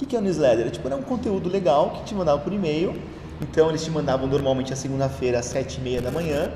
O 0.00 0.06
que, 0.06 0.14
é 0.14 0.18
a 0.18 0.22
newsletter? 0.22 0.68
É, 0.68 0.70
tipo, 0.70 0.86
era 0.86 0.96
um 0.96 1.02
conteúdo 1.02 1.48
legal 1.48 1.90
que 1.90 2.04
te 2.04 2.14
mandava 2.14 2.38
por 2.38 2.52
e-mail. 2.52 2.94
Então 3.40 3.68
eles 3.68 3.82
te 3.84 3.90
mandavam 3.90 4.28
normalmente 4.28 4.72
a 4.72 4.76
segunda-feira 4.76 5.40
às 5.40 5.46
sete 5.46 5.78
e 5.78 5.80
meia 5.80 6.00
da 6.00 6.10
manhã. 6.12 6.52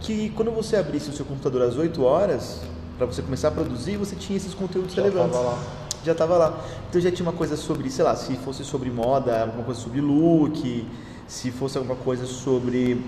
Que 0.00 0.30
quando 0.30 0.52
você 0.52 0.76
abrisse 0.76 1.10
o 1.10 1.12
seu 1.12 1.24
computador 1.24 1.62
às 1.62 1.76
8 1.76 2.04
horas, 2.04 2.60
para 2.96 3.06
você 3.06 3.20
começar 3.20 3.48
a 3.48 3.50
produzir, 3.50 3.96
você 3.96 4.14
tinha 4.14 4.36
esses 4.36 4.54
conteúdos 4.54 4.94
Já 4.94 5.02
relevantes 5.02 5.36
tava 5.36 5.48
lá. 5.48 5.58
já 6.04 6.12
estava 6.12 6.36
lá. 6.36 6.64
Então 6.88 7.00
já 7.00 7.10
tinha 7.10 7.28
uma 7.28 7.36
coisa 7.36 7.56
sobre, 7.56 7.90
sei 7.90 8.04
lá, 8.04 8.14
se 8.14 8.36
fosse 8.36 8.64
sobre 8.64 8.90
moda, 8.90 9.42
alguma 9.42 9.64
coisa 9.64 9.80
sobre 9.80 10.00
look, 10.00 10.86
se 11.26 11.50
fosse 11.50 11.76
alguma 11.76 11.96
coisa 11.96 12.26
sobre 12.26 13.04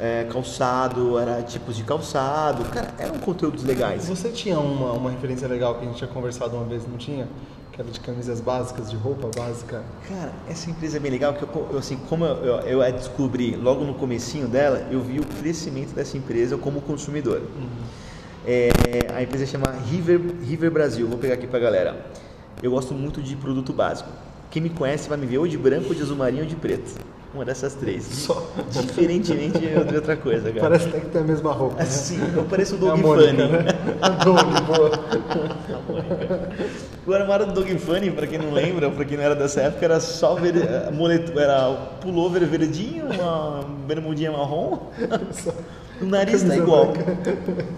é, 0.00 0.26
calçado, 0.32 1.16
era 1.16 1.42
tipos 1.42 1.76
de 1.76 1.84
calçado. 1.84 2.64
Cara, 2.70 2.92
eram 2.98 3.18
conteúdos 3.20 3.62
legais. 3.62 4.08
Você 4.08 4.30
tinha 4.30 4.58
uma, 4.58 4.92
uma 4.92 5.10
referência 5.10 5.46
legal 5.46 5.76
que 5.76 5.84
a 5.84 5.88
gente 5.88 5.98
tinha 5.98 6.10
conversado 6.10 6.56
uma 6.56 6.64
vez, 6.64 6.82
não 6.88 6.96
tinha? 6.96 7.28
Que 7.72 7.80
era 7.80 7.90
de 7.90 8.00
camisas 8.00 8.40
básicas, 8.40 8.90
de 8.90 8.96
roupa 8.96 9.30
básica. 9.34 9.82
Cara, 10.06 10.32
essa 10.48 10.70
empresa 10.70 10.98
é 10.98 11.00
bem 11.00 11.10
legal, 11.10 11.32
porque 11.32 11.58
eu, 11.58 11.78
assim, 11.78 11.96
como 12.08 12.24
eu, 12.24 12.36
eu, 12.44 12.60
eu 12.60 12.82
a 12.82 12.90
descobri 12.90 13.56
logo 13.56 13.82
no 13.82 13.94
comecinho 13.94 14.46
dela, 14.46 14.86
eu 14.90 15.00
vi 15.00 15.18
o 15.18 15.24
crescimento 15.24 15.94
dessa 15.94 16.16
empresa 16.18 16.58
como 16.58 16.82
consumidor. 16.82 17.40
É, 18.46 18.68
a 19.14 19.22
empresa 19.22 19.46
chama 19.46 19.70
River, 19.88 20.20
River 20.42 20.70
Brasil, 20.70 21.08
vou 21.08 21.16
pegar 21.16 21.34
aqui 21.34 21.46
pra 21.46 21.58
galera. 21.58 22.06
Eu 22.62 22.72
gosto 22.72 22.92
muito 22.92 23.22
de 23.22 23.36
produto 23.36 23.72
básico. 23.72 24.10
Quem 24.50 24.60
me 24.60 24.68
conhece 24.68 25.08
vai 25.08 25.16
me 25.16 25.26
ver 25.26 25.38
ou 25.38 25.48
de 25.48 25.56
branco, 25.56 25.88
ou 25.88 25.94
de 25.94 26.02
azul 26.02 26.16
marinho 26.16 26.42
ou 26.42 26.48
de 26.48 26.56
preto. 26.56 26.94
Uma 27.34 27.46
dessas 27.46 27.72
três. 27.74 28.04
Só. 28.04 28.46
Diferentemente 28.70 29.58
de 29.58 29.94
outra 29.96 30.16
coisa, 30.16 30.48
cara. 30.50 30.60
Parece 30.60 30.88
até 30.88 31.00
que 31.00 31.06
tem 31.06 31.22
a 31.22 31.24
mesma 31.24 31.50
roupa. 31.52 31.76
né? 31.76 31.82
Assim, 31.82 32.18
eu 32.36 32.44
pareço 32.44 32.74
o 32.74 32.76
É 32.76 32.80
Dog 32.80 33.00
Mônica, 33.02 33.28
Funny. 33.30 33.48
né? 33.52 33.58
A 34.02 34.10
boa. 34.10 34.90
O 37.06 37.12
armário 37.14 37.46
do 37.46 37.52
Dog 37.52 37.78
Funny, 37.78 38.10
pra 38.10 38.26
quem 38.26 38.38
não 38.38 38.52
lembra, 38.52 38.90
pra 38.90 39.04
quem 39.04 39.16
não 39.16 39.24
era 39.24 39.34
dessa 39.34 39.62
época, 39.62 39.84
era 39.84 39.98
só 39.98 40.34
ver, 40.34 40.54
moleto, 40.92 41.38
era 41.38 41.70
pullover 42.00 42.46
verdinho, 42.46 43.06
uma 43.06 43.64
bermudinha 43.86 44.30
marrom. 44.30 44.78
O 46.00 46.04
nariz 46.04 46.42
tá 46.42 46.54
igual. 46.56 46.92
branca. 46.92 47.16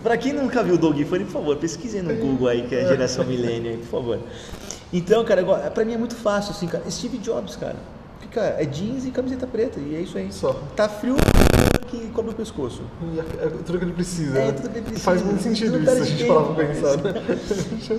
Pra 0.03 0.17
quem 0.17 0.33
nunca 0.33 0.63
viu 0.63 0.75
o 0.75 0.79
Dog 0.79 1.03
Funny, 1.05 1.25
por 1.25 1.33
favor, 1.33 1.57
pesquisem 1.57 2.03
no 2.03 2.15
Google 2.15 2.49
aí, 2.49 2.63
que 2.63 2.75
é 2.75 2.85
a 2.85 2.89
geração 2.89 3.25
milênio 3.25 3.71
aí, 3.71 3.77
por 3.79 3.87
favor. 3.87 4.19
Então, 4.93 5.25
cara, 5.25 5.43
pra 5.71 5.85
mim 5.85 5.95
é 5.95 5.99
muito 5.99 6.15
fácil, 6.17 6.51
assim, 6.53 6.67
cara. 6.67 6.83
Steve 6.91 7.19
Jobs, 7.19 7.57
cara. 7.57 7.77
É 8.59 8.65
jeans 8.65 9.05
e 9.07 9.11
camiseta 9.11 9.47
preta, 9.47 9.79
e 9.81 9.95
é 9.95 10.01
isso 10.01 10.19
aí. 10.19 10.33
Só. 10.33 10.53
Tá 10.75 10.89
frio, 10.89 11.17
que 11.89 12.09
cobre 12.09 12.33
o 12.33 12.35
pescoço. 12.35 12.83
E 13.15 13.21
é 13.21 13.23
tudo 13.65 13.79
que 13.79 13.85
ele 13.85 13.93
precisa. 13.93 14.39
É, 14.39 14.53
tudo 14.53 14.69
que 14.71 14.79
ele 14.79 14.87
precisa. 14.87 15.05
Faz 15.05 15.23
muito 15.23 15.43
sentido 15.43 15.79
Não 15.79 15.93
isso, 15.93 16.03
a 16.03 16.05
gente 16.05 16.25
parar 16.25 16.43
pra 16.43 16.65
pensar, 16.67 16.97
né? 16.99 17.13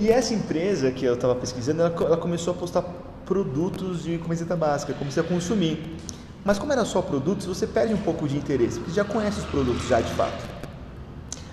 E 0.00 0.10
essa 0.10 0.34
empresa 0.34 0.90
que 0.90 1.04
eu 1.04 1.14
estava 1.14 1.34
pesquisando, 1.34 1.82
ela, 1.82 1.94
ela 2.00 2.16
começou 2.16 2.52
a 2.52 2.56
postar 2.56 2.82
produtos 3.24 4.04
de 4.04 4.18
camiseta 4.18 4.56
básica, 4.56 4.92
comecei 4.94 5.22
a 5.22 5.26
consumir. 5.26 5.96
Mas 6.44 6.58
como 6.58 6.72
era 6.72 6.84
só 6.84 7.02
produtos, 7.02 7.46
você 7.46 7.66
perde 7.66 7.92
um 7.92 7.98
pouco 7.98 8.28
de 8.28 8.36
interesse, 8.36 8.78
porque 8.78 8.92
você 8.92 8.96
já 8.96 9.04
conhece 9.04 9.40
os 9.40 9.46
produtos 9.46 9.88
já 9.88 10.00
de 10.00 10.12
fato. 10.14 10.56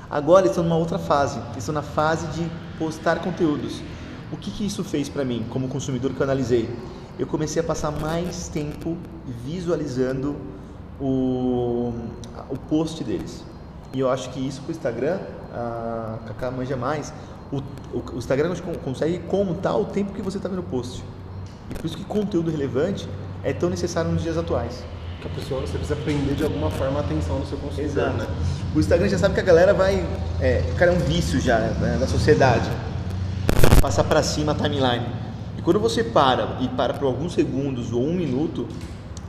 Agora 0.10 0.42
eles 0.42 0.52
estão 0.52 0.64
numa 0.64 0.78
outra 0.78 1.00
fase, 1.00 1.40
eles 1.40 1.58
estão 1.58 1.74
na 1.74 1.82
fase 1.82 2.28
de 2.28 2.48
postar 2.78 3.20
conteúdos. 3.20 3.82
O 4.32 4.38
que, 4.38 4.52
que 4.52 4.66
isso 4.66 4.84
fez 4.84 5.10
para 5.10 5.26
mim, 5.26 5.44
como 5.50 5.68
consumidor 5.68 6.14
que 6.14 6.20
eu 6.20 6.24
analisei? 6.24 6.70
Eu 7.20 7.28
comecei 7.28 7.62
a 7.62 7.66
passar 7.66 7.92
mais 7.92 8.48
tempo 8.48 8.98
visualizando 9.46 10.36
o, 11.00 11.94
o 12.50 12.58
post 12.70 13.04
deles. 13.04 13.44
E 13.94 14.00
eu 14.00 14.10
acho 14.10 14.30
que 14.32 14.40
isso 14.46 14.62
para 14.62 14.70
o 14.70 14.72
Instagram, 14.72 15.20
a 15.54 16.18
Kaká 16.28 16.50
manja 16.50 16.76
mais, 16.76 17.14
o, 17.52 17.58
o, 17.96 18.04
o 18.14 18.18
Instagram 18.18 18.56
con- 18.56 18.74
consegue 18.84 19.20
contar 19.20 19.76
o 19.76 19.86
tempo 19.86 20.14
que 20.14 20.22
você 20.22 20.38
está 20.38 20.50
vendo 20.50 20.60
o 20.60 20.64
post. 20.64 21.04
E 21.70 21.76
por 21.76 21.86
isso 21.86 21.96
que 21.98 22.04
conteúdo 22.04 22.50
relevante 22.50 23.08
é 23.44 23.54
tão 23.54 23.70
necessário 23.70 24.12
nos 24.12 24.24
dias 24.24 24.38
atuais. 24.38 24.84
Que 25.22 25.28
a 25.28 25.32
pessoa, 25.32 25.62
você 25.62 25.78
precisa 25.78 25.96
prender 25.96 26.36
de 26.36 26.44
alguma 26.44 26.72
forma 26.72 27.00
a 27.00 27.04
atenção 27.04 27.40
do 27.40 27.46
seu 27.46 27.58
consumidor, 27.60 28.10
né? 28.14 28.28
O 28.76 28.80
Instagram 28.80 29.08
já 29.08 29.18
sabe 29.20 29.36
que 29.36 29.40
a 29.40 29.44
galera 29.44 29.74
vai. 29.74 30.04
É, 30.42 30.64
cara, 30.78 30.92
é 30.92 30.96
um 30.96 31.00
vício 31.00 31.40
já 31.40 31.60
né, 31.60 31.98
da 32.00 32.08
sociedade. 32.08 32.70
Passar 33.80 34.04
pra 34.04 34.24
cima 34.24 34.52
a 34.54 34.56
timeline. 34.56 35.06
Quando 35.64 35.80
você 35.80 36.04
para 36.04 36.58
e 36.60 36.68
para 36.68 36.94
por 36.94 37.06
alguns 37.06 37.34
segundos 37.34 37.94
ou 37.94 38.04
um 38.04 38.14
minuto, 38.14 38.68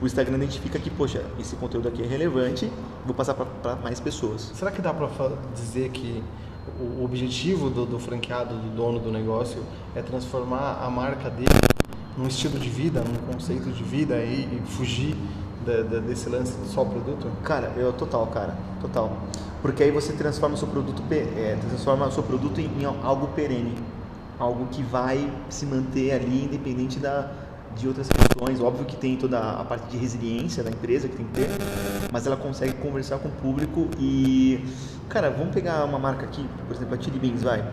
o 0.02 0.06
Instagram 0.06 0.36
identifica 0.38 0.80
que, 0.80 0.90
poxa, 0.90 1.22
esse 1.38 1.54
conteúdo 1.54 1.86
aqui 1.86 2.02
é 2.02 2.06
relevante, 2.06 2.68
vou 3.06 3.14
passar 3.14 3.34
para 3.34 3.76
mais 3.76 4.00
pessoas. 4.00 4.50
Será 4.52 4.72
que 4.72 4.82
dá 4.82 4.92
para 4.92 5.08
dizer 5.54 5.90
que 5.90 6.20
o 6.80 7.04
objetivo 7.04 7.70
do, 7.70 7.86
do, 7.86 8.00
franqueado, 8.00 8.52
do 8.56 8.74
dono 8.74 8.98
do 8.98 9.12
negócio, 9.12 9.62
é 9.94 10.02
transformar 10.02 10.80
a 10.82 10.90
marca 10.90 11.30
dele 11.30 11.48
num 12.18 12.26
estilo 12.26 12.58
de 12.58 12.68
vida, 12.68 13.00
num 13.04 13.32
conceito 13.32 13.70
de 13.70 13.84
vida 13.84 14.16
e, 14.16 14.60
e 14.60 14.62
fugir 14.72 15.16
de, 15.64 15.84
de, 15.84 16.00
desse 16.00 16.28
lance 16.28 16.58
de 16.58 16.66
só 16.66 16.84
produto? 16.84 17.28
Cara, 17.44 17.72
eu 17.76 17.92
total, 17.92 18.26
cara, 18.26 18.56
total. 18.80 19.18
Porque 19.62 19.84
aí 19.84 19.92
você 19.92 20.12
transforma 20.12 20.56
o 20.56 20.58
seu 20.58 20.66
produto, 20.66 21.00
é, 21.12 21.56
transforma 21.68 22.08
o 22.08 22.10
seu 22.10 22.24
produto 22.24 22.60
em, 22.60 22.64
em 22.64 22.84
algo 22.84 23.28
perene, 23.28 23.72
algo 24.38 24.66
que 24.66 24.82
vai 24.82 25.30
se 25.48 25.66
manter 25.66 26.12
ali 26.12 26.44
independente 26.44 26.98
da, 26.98 27.30
de 27.76 27.88
outras 27.88 28.08
questões. 28.08 28.60
Óbvio 28.60 28.84
que 28.84 28.96
tem 28.96 29.16
toda 29.16 29.38
a 29.38 29.64
parte 29.64 29.88
de 29.88 29.96
resiliência 29.96 30.62
da 30.62 30.70
empresa 30.70 31.08
que 31.08 31.16
tem 31.16 31.26
que 31.26 31.32
ter, 31.32 31.48
mas 32.12 32.26
ela 32.26 32.36
consegue 32.36 32.74
conversar 32.74 33.18
com 33.18 33.28
o 33.28 33.32
público 33.32 33.88
e, 33.98 34.64
cara, 35.08 35.30
vamos 35.30 35.54
pegar 35.54 35.84
uma 35.84 35.98
marca 35.98 36.24
aqui, 36.24 36.46
por 36.66 36.76
exemplo, 36.76 36.94
a 36.94 37.00
Chili 37.00 37.18
Beans, 37.18 37.42
vai. 37.42 37.64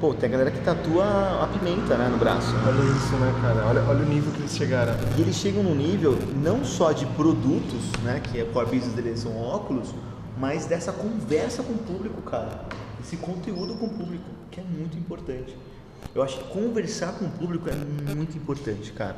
Pô, 0.00 0.14
tem 0.14 0.28
a 0.28 0.32
galera 0.32 0.50
que 0.52 0.60
tatua 0.60 1.42
a 1.42 1.48
pimenta 1.48 1.96
né, 1.96 2.08
no 2.08 2.18
braço. 2.18 2.54
Olha 2.64 2.84
isso, 2.96 3.16
né, 3.16 3.34
cara? 3.42 3.66
Olha, 3.66 3.82
olha 3.82 4.04
o 4.04 4.08
nível 4.08 4.32
que 4.32 4.38
eles 4.38 4.52
chegaram. 4.52 4.94
E 5.16 5.20
eles 5.20 5.34
chegam 5.34 5.64
no 5.64 5.74
nível 5.74 6.16
não 6.36 6.64
só 6.64 6.92
de 6.92 7.04
produtos, 7.04 7.90
né, 8.04 8.20
que 8.20 8.38
é 8.38 8.44
core 8.44 8.66
business 8.66 8.92
deles 8.92 9.18
são 9.18 9.36
óculos, 9.36 9.92
mas 10.38 10.66
dessa 10.66 10.92
conversa 10.92 11.64
com 11.64 11.72
o 11.72 11.78
público, 11.78 12.22
cara. 12.22 12.60
Esse 13.00 13.16
conteúdo 13.16 13.74
com 13.74 13.86
o 13.86 13.90
público, 13.90 14.24
que 14.52 14.60
é 14.60 14.62
muito 14.62 14.96
importante. 14.96 15.56
Eu 16.14 16.22
acho 16.22 16.38
que 16.38 16.44
conversar 16.44 17.12
com 17.12 17.26
o 17.26 17.30
público 17.30 17.68
é 17.68 18.14
muito 18.14 18.36
importante, 18.36 18.92
cara. 18.92 19.16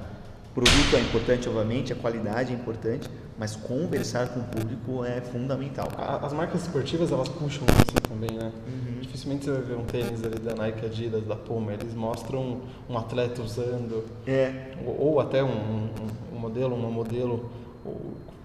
O 0.50 0.54
produto 0.54 0.96
é 0.96 1.00
importante, 1.00 1.48
obviamente, 1.48 1.92
a 1.92 1.96
qualidade 1.96 2.52
é 2.52 2.56
importante, 2.56 3.08
mas 3.38 3.54
conversar 3.54 4.28
com 4.28 4.40
o 4.40 4.42
público 4.42 5.04
é 5.04 5.20
fundamental. 5.20 5.88
Cara. 5.88 6.26
As 6.26 6.32
marcas 6.32 6.62
esportivas, 6.62 7.12
elas 7.12 7.28
puxam 7.28 7.64
isso 7.86 8.00
também, 8.08 8.36
né? 8.36 8.52
Uhum. 8.66 9.00
Dificilmente 9.00 9.44
você 9.44 9.52
vai 9.52 9.62
ver 9.62 9.76
um 9.76 9.84
tênis 9.84 10.24
ali 10.24 10.40
da 10.40 10.54
Nike, 10.54 10.84
Adidas, 10.84 11.24
da 11.24 11.36
Puma, 11.36 11.72
eles 11.72 11.94
mostram 11.94 12.62
um 12.88 12.98
atleta 12.98 13.40
usando, 13.40 14.04
é. 14.26 14.74
ou, 14.84 15.12
ou 15.12 15.20
até 15.20 15.42
um, 15.42 15.48
um, 15.48 15.90
um 16.34 16.38
modelo, 16.38 16.74
uma 16.74 16.90
modelo 16.90 17.48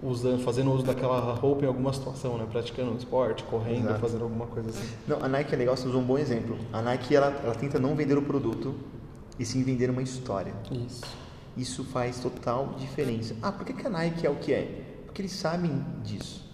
usando, 0.02 0.42
fazendo 0.42 0.72
uso 0.72 0.84
daquela 0.84 1.32
roupa 1.34 1.64
em 1.64 1.68
alguma 1.68 1.92
situação, 1.92 2.36
né? 2.36 2.46
Praticando 2.50 2.92
um 2.92 2.96
esporte, 2.96 3.42
correndo, 3.44 3.86
Exato. 3.86 4.00
fazendo 4.00 4.24
alguma 4.24 4.46
coisa 4.46 4.70
assim. 4.70 4.88
Não, 5.06 5.22
a 5.22 5.28
Nike 5.28 5.54
é 5.54 5.58
legal, 5.58 5.76
você 5.76 5.88
usou 5.88 6.00
um 6.00 6.04
bom 6.04 6.18
exemplo. 6.18 6.58
A 6.72 6.82
Nike, 6.82 7.14
ela, 7.14 7.28
ela 7.42 7.54
tenta 7.54 7.78
não 7.78 7.94
vender 7.94 8.16
o 8.16 8.22
produto 8.22 8.74
e 9.38 9.44
sim 9.44 9.62
vender 9.62 9.90
uma 9.90 10.02
história. 10.02 10.54
Isso. 10.70 11.02
Isso 11.56 11.84
faz 11.84 12.20
total 12.20 12.74
diferença. 12.78 13.34
Ah, 13.40 13.50
por 13.50 13.64
que, 13.64 13.72
que 13.72 13.86
a 13.86 13.90
Nike 13.90 14.26
é 14.26 14.30
o 14.30 14.36
que 14.36 14.52
é? 14.52 14.84
Porque 15.06 15.22
eles 15.22 15.32
sabem 15.32 15.84
disso. 16.04 16.44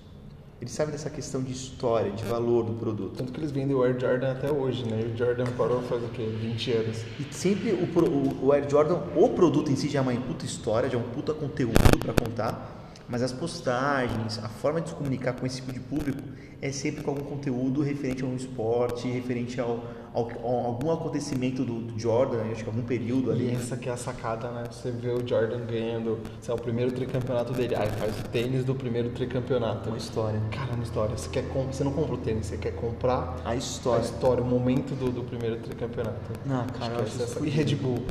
Eles 0.60 0.72
sabem 0.74 0.92
dessa 0.92 1.10
questão 1.10 1.42
de 1.42 1.50
história, 1.50 2.12
de 2.12 2.22
valor 2.22 2.64
do 2.64 2.74
produto. 2.74 3.16
Tanto 3.16 3.32
que 3.32 3.40
eles 3.40 3.50
vendem 3.50 3.74
o 3.74 3.82
Air 3.82 3.98
Jordan 3.98 4.30
até 4.30 4.48
hoje, 4.48 4.84
né? 4.84 5.10
O 5.12 5.16
Jordan 5.16 5.46
parou 5.58 5.82
faz 5.82 6.04
o 6.04 6.08
quê? 6.10 6.24
20 6.40 6.72
anos. 6.72 6.98
E 7.18 7.34
sempre 7.34 7.72
o, 7.72 7.84
o, 7.84 8.46
o 8.46 8.52
Air 8.52 8.70
Jordan, 8.70 9.00
o 9.16 9.28
produto 9.30 9.72
em 9.72 9.74
si 9.74 9.88
já 9.88 9.98
é 9.98 10.02
uma 10.02 10.12
puta 10.12 10.44
história, 10.44 10.88
já 10.88 10.96
é 10.96 11.00
um 11.00 11.08
puta 11.08 11.34
conteúdo 11.34 11.98
para 11.98 12.14
contar 12.14 12.71
mas 13.08 13.22
as 13.22 13.32
postagens, 13.32 14.38
a 14.42 14.48
forma 14.48 14.80
de 14.80 14.90
se 14.90 14.94
comunicar 14.94 15.34
com 15.34 15.46
esse 15.46 15.56
tipo 15.56 15.72
de 15.72 15.80
público 15.80 16.22
é 16.62 16.70
sempre 16.70 17.02
com 17.02 17.10
algum 17.10 17.24
conteúdo 17.24 17.82
referente 17.82 18.22
a 18.22 18.26
um 18.26 18.36
esporte, 18.36 19.08
referente 19.08 19.60
ao, 19.60 19.82
ao, 20.14 20.28
a 20.28 20.66
algum 20.66 20.92
acontecimento 20.92 21.64
do, 21.64 21.80
do, 21.80 21.98
Jordan, 21.98 22.40
acho 22.52 22.62
que 22.62 22.70
algum 22.70 22.82
período 22.82 23.32
ali. 23.32 23.46
E 23.46 23.50
essa 23.50 23.76
que 23.76 23.88
é 23.88 23.92
a 23.92 23.96
sacada, 23.96 24.48
né? 24.48 24.64
Você 24.70 24.92
vê 24.92 25.10
o 25.10 25.26
Jordan 25.26 25.66
ganhando, 25.66 26.20
sei 26.40 26.54
lá, 26.54 26.60
o 26.60 26.62
primeiro 26.62 26.92
tricampeonato 26.92 27.52
dele, 27.52 27.74
aí 27.74 27.90
faz 27.90 28.16
o 28.20 28.28
tênis 28.28 28.64
do 28.64 28.76
primeiro 28.76 29.10
tricampeonato. 29.10 29.88
Uma 29.88 29.98
história. 29.98 30.40
Cara, 30.52 30.72
uma 30.74 30.84
história. 30.84 31.16
Você, 31.16 31.28
quer 31.30 31.42
você 31.42 31.82
não 31.82 31.92
compra 31.92 32.14
o 32.14 32.18
tênis, 32.18 32.46
você 32.46 32.56
quer 32.56 32.76
comprar 32.76 33.42
a 33.44 33.56
história, 33.56 34.02
a 34.02 34.04
história 34.04 34.44
o 34.44 34.46
momento 34.46 34.94
do, 34.94 35.10
do 35.10 35.24
primeiro 35.24 35.56
tricampeonato. 35.56 36.32
Não, 36.46 36.64
cara, 36.66 36.92
acho 36.92 36.94
eu 36.94 37.02
acho 37.02 37.22
essa... 37.24 37.44
E 37.44 37.50
Red 37.50 37.74
Bull. 37.74 38.04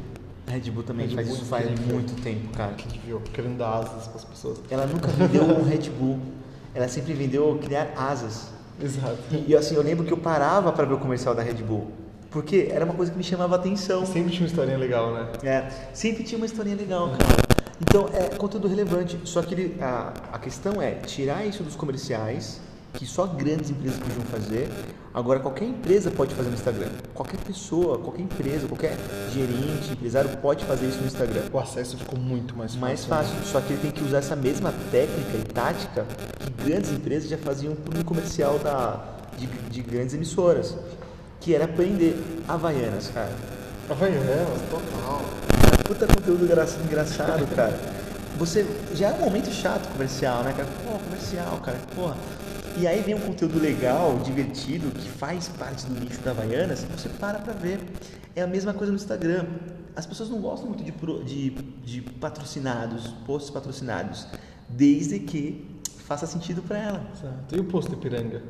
Red 0.47 0.71
Bull 0.71 0.83
também 0.83 1.07
Red 1.07 1.15
faz 1.15 1.27
Bull 1.27 1.35
isso 1.37 1.45
faz 1.45 1.79
muito 1.79 2.21
tempo, 2.21 2.49
cara. 2.55 2.73
Que 2.73 2.99
viu, 2.99 3.21
querendo 3.33 3.57
dar 3.57 3.79
asas 3.79 4.07
para 4.07 4.17
as 4.17 4.25
pessoas. 4.25 4.59
Ela 4.69 4.85
nunca 4.85 5.07
vendeu 5.07 5.43
um 5.47 5.63
Red 5.63 5.89
Bull. 5.89 6.19
Ela 6.73 6.87
sempre 6.87 7.13
vendeu 7.13 7.59
criar 7.63 7.93
asas. 7.95 8.49
Exato. 8.81 9.17
E, 9.31 9.51
e 9.51 9.55
assim, 9.55 9.75
eu 9.75 9.83
lembro 9.83 10.05
que 10.05 10.11
eu 10.11 10.17
parava 10.17 10.71
para 10.71 10.85
ver 10.85 10.93
o 10.93 10.97
comercial 10.97 11.35
da 11.35 11.41
Red 11.41 11.55
Bull. 11.55 11.91
Porque 12.29 12.69
era 12.71 12.85
uma 12.85 12.93
coisa 12.93 13.11
que 13.11 13.17
me 13.17 13.23
chamava 13.23 13.55
atenção. 13.55 14.05
Sempre 14.05 14.31
tinha 14.31 14.41
uma 14.41 14.47
historinha 14.47 14.77
legal, 14.77 15.13
né? 15.13 15.27
É, 15.43 15.69
sempre 15.93 16.23
tinha 16.23 16.37
uma 16.37 16.45
historinha 16.45 16.75
legal, 16.75 17.09
cara. 17.09 17.41
Então, 17.81 18.09
é 18.13 18.35
conteúdo 18.35 18.67
relevante. 18.67 19.19
Só 19.25 19.41
que 19.41 19.53
ele, 19.53 19.77
a, 19.81 20.13
a 20.31 20.39
questão 20.39 20.81
é 20.81 20.91
tirar 20.95 21.45
isso 21.45 21.63
dos 21.63 21.75
comerciais 21.75 22.61
que 22.93 23.05
só 23.05 23.25
grandes 23.25 23.69
empresas 23.69 23.99
podiam 23.99 24.25
fazer. 24.25 24.69
Agora 25.13 25.39
qualquer 25.39 25.65
empresa 25.65 26.09
pode 26.11 26.33
fazer 26.33 26.49
no 26.49 26.55
Instagram. 26.55 26.89
Qualquer 27.13 27.37
pessoa, 27.37 27.97
qualquer 27.97 28.21
empresa, 28.21 28.67
qualquer 28.67 28.97
gerente, 29.33 29.91
empresário 29.91 30.29
pode 30.37 30.65
fazer 30.65 30.87
isso 30.87 30.99
no 30.99 31.07
Instagram. 31.07 31.43
O 31.51 31.59
acesso 31.59 31.97
ficou 31.97 32.19
muito 32.19 32.55
mais 32.55 32.71
fácil. 32.71 32.81
Mais 32.81 33.05
fácil. 33.05 33.35
Né? 33.35 33.41
Só 33.45 33.61
que 33.61 33.73
ele 33.73 33.81
tem 33.81 33.91
que 33.91 34.03
usar 34.03 34.19
essa 34.19 34.35
mesma 34.35 34.73
técnica 34.91 35.37
e 35.37 35.43
tática 35.43 36.05
que 36.39 36.63
grandes 36.63 36.91
empresas 36.91 37.29
já 37.29 37.37
faziam 37.37 37.75
no 37.93 38.03
comercial 38.03 38.57
da, 38.59 39.03
de, 39.37 39.47
de 39.47 39.81
grandes 39.81 40.13
emissoras. 40.13 40.75
Que 41.39 41.55
era 41.55 41.65
aprender 41.65 42.15
Havaianas, 42.47 43.09
cara. 43.09 43.31
Havaianas, 43.89 44.61
total. 44.69 45.21
Puta 45.85 46.07
conteúdo 46.07 46.45
engraçado, 46.45 47.55
cara. 47.55 47.77
Você 48.37 48.65
já 48.93 49.09
é 49.09 49.13
um 49.13 49.25
momento 49.25 49.51
chato 49.51 49.91
comercial, 49.91 50.43
né, 50.43 50.53
cara? 50.55 50.69
Pô, 50.85 50.97
comercial, 50.99 51.59
cara. 51.63 51.77
Porra 51.95 52.15
e 52.77 52.87
aí 52.87 53.01
vem 53.01 53.15
um 53.15 53.19
conteúdo 53.19 53.59
legal, 53.59 54.17
divertido, 54.19 54.91
que 54.91 55.07
faz 55.07 55.47
parte 55.49 55.85
do 55.85 55.99
nicho 55.99 56.21
da 56.21 56.31
Havaianas, 56.31 56.83
você 56.83 57.09
para 57.09 57.39
pra 57.39 57.53
ver. 57.53 57.79
É 58.35 58.41
a 58.41 58.47
mesma 58.47 58.73
coisa 58.73 58.91
no 58.91 58.97
Instagram. 58.97 59.45
As 59.95 60.05
pessoas 60.05 60.29
não 60.29 60.39
gostam 60.39 60.69
muito 60.69 60.83
de, 60.83 60.91
de, 61.25 61.49
de 61.83 62.01
patrocinados, 62.01 63.07
posts 63.25 63.51
patrocinados, 63.51 64.27
desde 64.69 65.19
que 65.19 65.79
faça 66.05 66.25
sentido 66.25 66.61
para 66.61 66.77
ela. 66.77 67.07
Exato. 67.13 67.55
E 67.55 67.59
o 67.59 67.63
post 67.63 67.91
Ipiranga? 67.91 68.41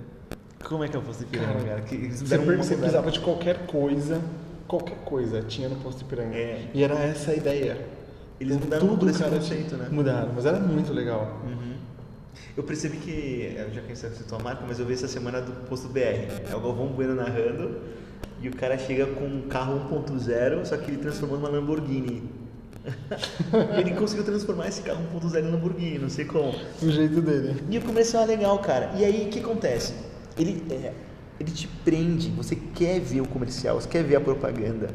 Como 0.64 0.84
é 0.84 0.88
que 0.88 0.96
é 0.96 1.00
o 1.00 1.02
post 1.02 1.24
Ipiranga, 1.24 1.54
cara? 1.54 1.66
cara? 1.66 1.82
Que 1.82 2.12
você, 2.12 2.38
você 2.38 2.76
precisava 2.76 3.12
de 3.12 3.20
qualquer 3.20 3.66
coisa, 3.66 4.22
qualquer 4.68 4.98
coisa 5.00 5.42
tinha 5.42 5.68
no 5.68 5.76
post 5.78 6.02
Ipiranga. 6.02 6.36
É. 6.36 6.70
E 6.74 6.84
era 6.84 6.96
essa 6.96 7.32
a 7.32 7.36
ideia. 7.36 7.88
Eles 8.40 8.58
mudaram 8.58 8.88
tudo 8.88 9.10
esse 9.10 9.24
conceito, 9.24 9.78
né? 9.78 9.88
Mudaram, 9.92 10.32
mas 10.34 10.46
era 10.46 10.60
muito 10.60 10.92
legal. 10.92 11.40
Uhum. 11.44 11.76
Eu 12.56 12.64
percebi 12.64 12.98
que, 12.98 13.56
já 13.74 13.82
que 13.82 13.96
você 13.96 14.10
citou 14.12 14.40
a 14.40 14.42
marca, 14.42 14.64
mas 14.68 14.80
eu 14.80 14.86
vi 14.86 14.94
essa 14.94 15.08
semana 15.08 15.42
do 15.42 15.52
Posto 15.68 15.88
BR. 15.88 16.50
É 16.50 16.56
o 16.56 16.60
Galvão 16.60 16.88
Bueno 16.88 17.16
narrando 17.16 17.80
e 18.42 18.50
o 18.50 18.56
cara 18.56 18.78
chega 18.78 19.06
com 19.06 19.24
um 19.24 19.42
carro 19.48 19.80
1.0, 19.90 20.66
só 20.66 20.76
que 20.76 20.90
ele 20.90 20.98
transformou 20.98 21.38
numa 21.38 21.50
Lamborghini. 21.50 22.24
ele 23.78 23.92
conseguiu 23.92 24.26
transformar 24.26 24.68
esse 24.68 24.82
carro 24.82 25.04
1.0 25.22 25.40
em 25.40 25.52
Lamborghini, 25.52 26.00
não 26.00 26.10
sei 26.10 26.26
como. 26.26 26.54
O 26.82 26.90
jeito 26.90 27.22
dele. 27.22 27.64
E 27.70 27.78
o 27.78 27.82
comercial 27.82 28.24
é 28.24 28.26
legal, 28.26 28.58
cara. 28.60 28.92
E 28.98 29.06
aí 29.06 29.28
o 29.28 29.30
que 29.30 29.40
acontece? 29.40 29.94
Ele, 30.38 30.64
é, 30.72 30.94
ele 31.40 31.52
te 31.52 31.68
prende, 31.86 32.30
você 32.32 32.56
quer 32.56 33.00
ver 33.00 33.22
o 33.22 33.28
comercial, 33.28 33.80
você 33.80 33.88
quer 33.88 34.04
ver 34.04 34.16
a 34.16 34.22
propaganda. 34.22 34.90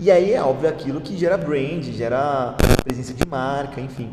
E 0.00 0.10
aí 0.10 0.32
é 0.32 0.42
óbvio 0.42 0.68
aquilo 0.68 1.00
que 1.00 1.16
gera 1.16 1.38
brand, 1.38 1.84
gera 1.84 2.56
presença 2.84 3.14
de 3.14 3.24
marca, 3.26 3.80
enfim 3.80 4.12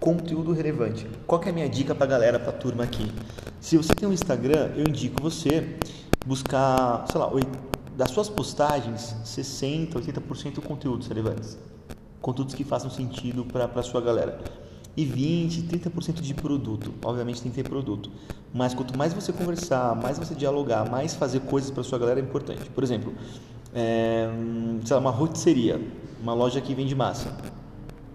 conteúdo 0.00 0.52
relevante. 0.52 1.06
Qual 1.26 1.42
é 1.42 1.50
a 1.50 1.52
minha 1.52 1.68
dica 1.68 1.94
para 1.94 2.04
a 2.04 2.08
galera, 2.08 2.38
para 2.38 2.50
a 2.50 2.52
turma 2.52 2.84
aqui? 2.84 3.10
Se 3.60 3.76
você 3.76 3.94
tem 3.94 4.08
um 4.08 4.12
Instagram, 4.12 4.72
eu 4.76 4.84
indico 4.88 5.22
você 5.22 5.76
buscar, 6.26 7.04
sei 7.10 7.20
lá, 7.20 7.30
das 7.96 8.10
suas 8.10 8.28
postagens, 8.28 9.16
60, 9.24 9.98
80% 9.98 10.60
conteúdos 10.62 11.08
relevantes. 11.08 11.58
Conteúdos 12.20 12.54
que 12.54 12.64
façam 12.64 12.90
sentido 12.90 13.44
para 13.44 13.64
a 13.64 13.82
sua 13.82 14.00
galera. 14.00 14.40
E 14.96 15.04
20, 15.04 15.62
30% 15.62 16.20
de 16.20 16.34
produto. 16.34 16.92
Obviamente 17.04 17.42
tem 17.42 17.50
que 17.50 17.62
ter 17.62 17.68
produto. 17.68 18.10
Mas 18.52 18.74
quanto 18.74 18.96
mais 18.96 19.12
você 19.12 19.32
conversar, 19.32 19.94
mais 19.94 20.18
você 20.18 20.34
dialogar, 20.34 20.88
mais 20.90 21.14
fazer 21.14 21.40
coisas 21.40 21.70
para 21.70 21.82
sua 21.82 21.98
galera 21.98 22.20
é 22.20 22.22
importante. 22.22 22.68
Por 22.70 22.82
exemplo, 22.82 23.14
é, 23.74 24.28
sei 24.84 24.94
lá, 24.94 25.00
uma 25.00 25.10
rotisseria, 25.10 25.80
uma 26.20 26.34
loja 26.34 26.60
que 26.60 26.74
vende 26.74 26.94
massa. 26.94 27.36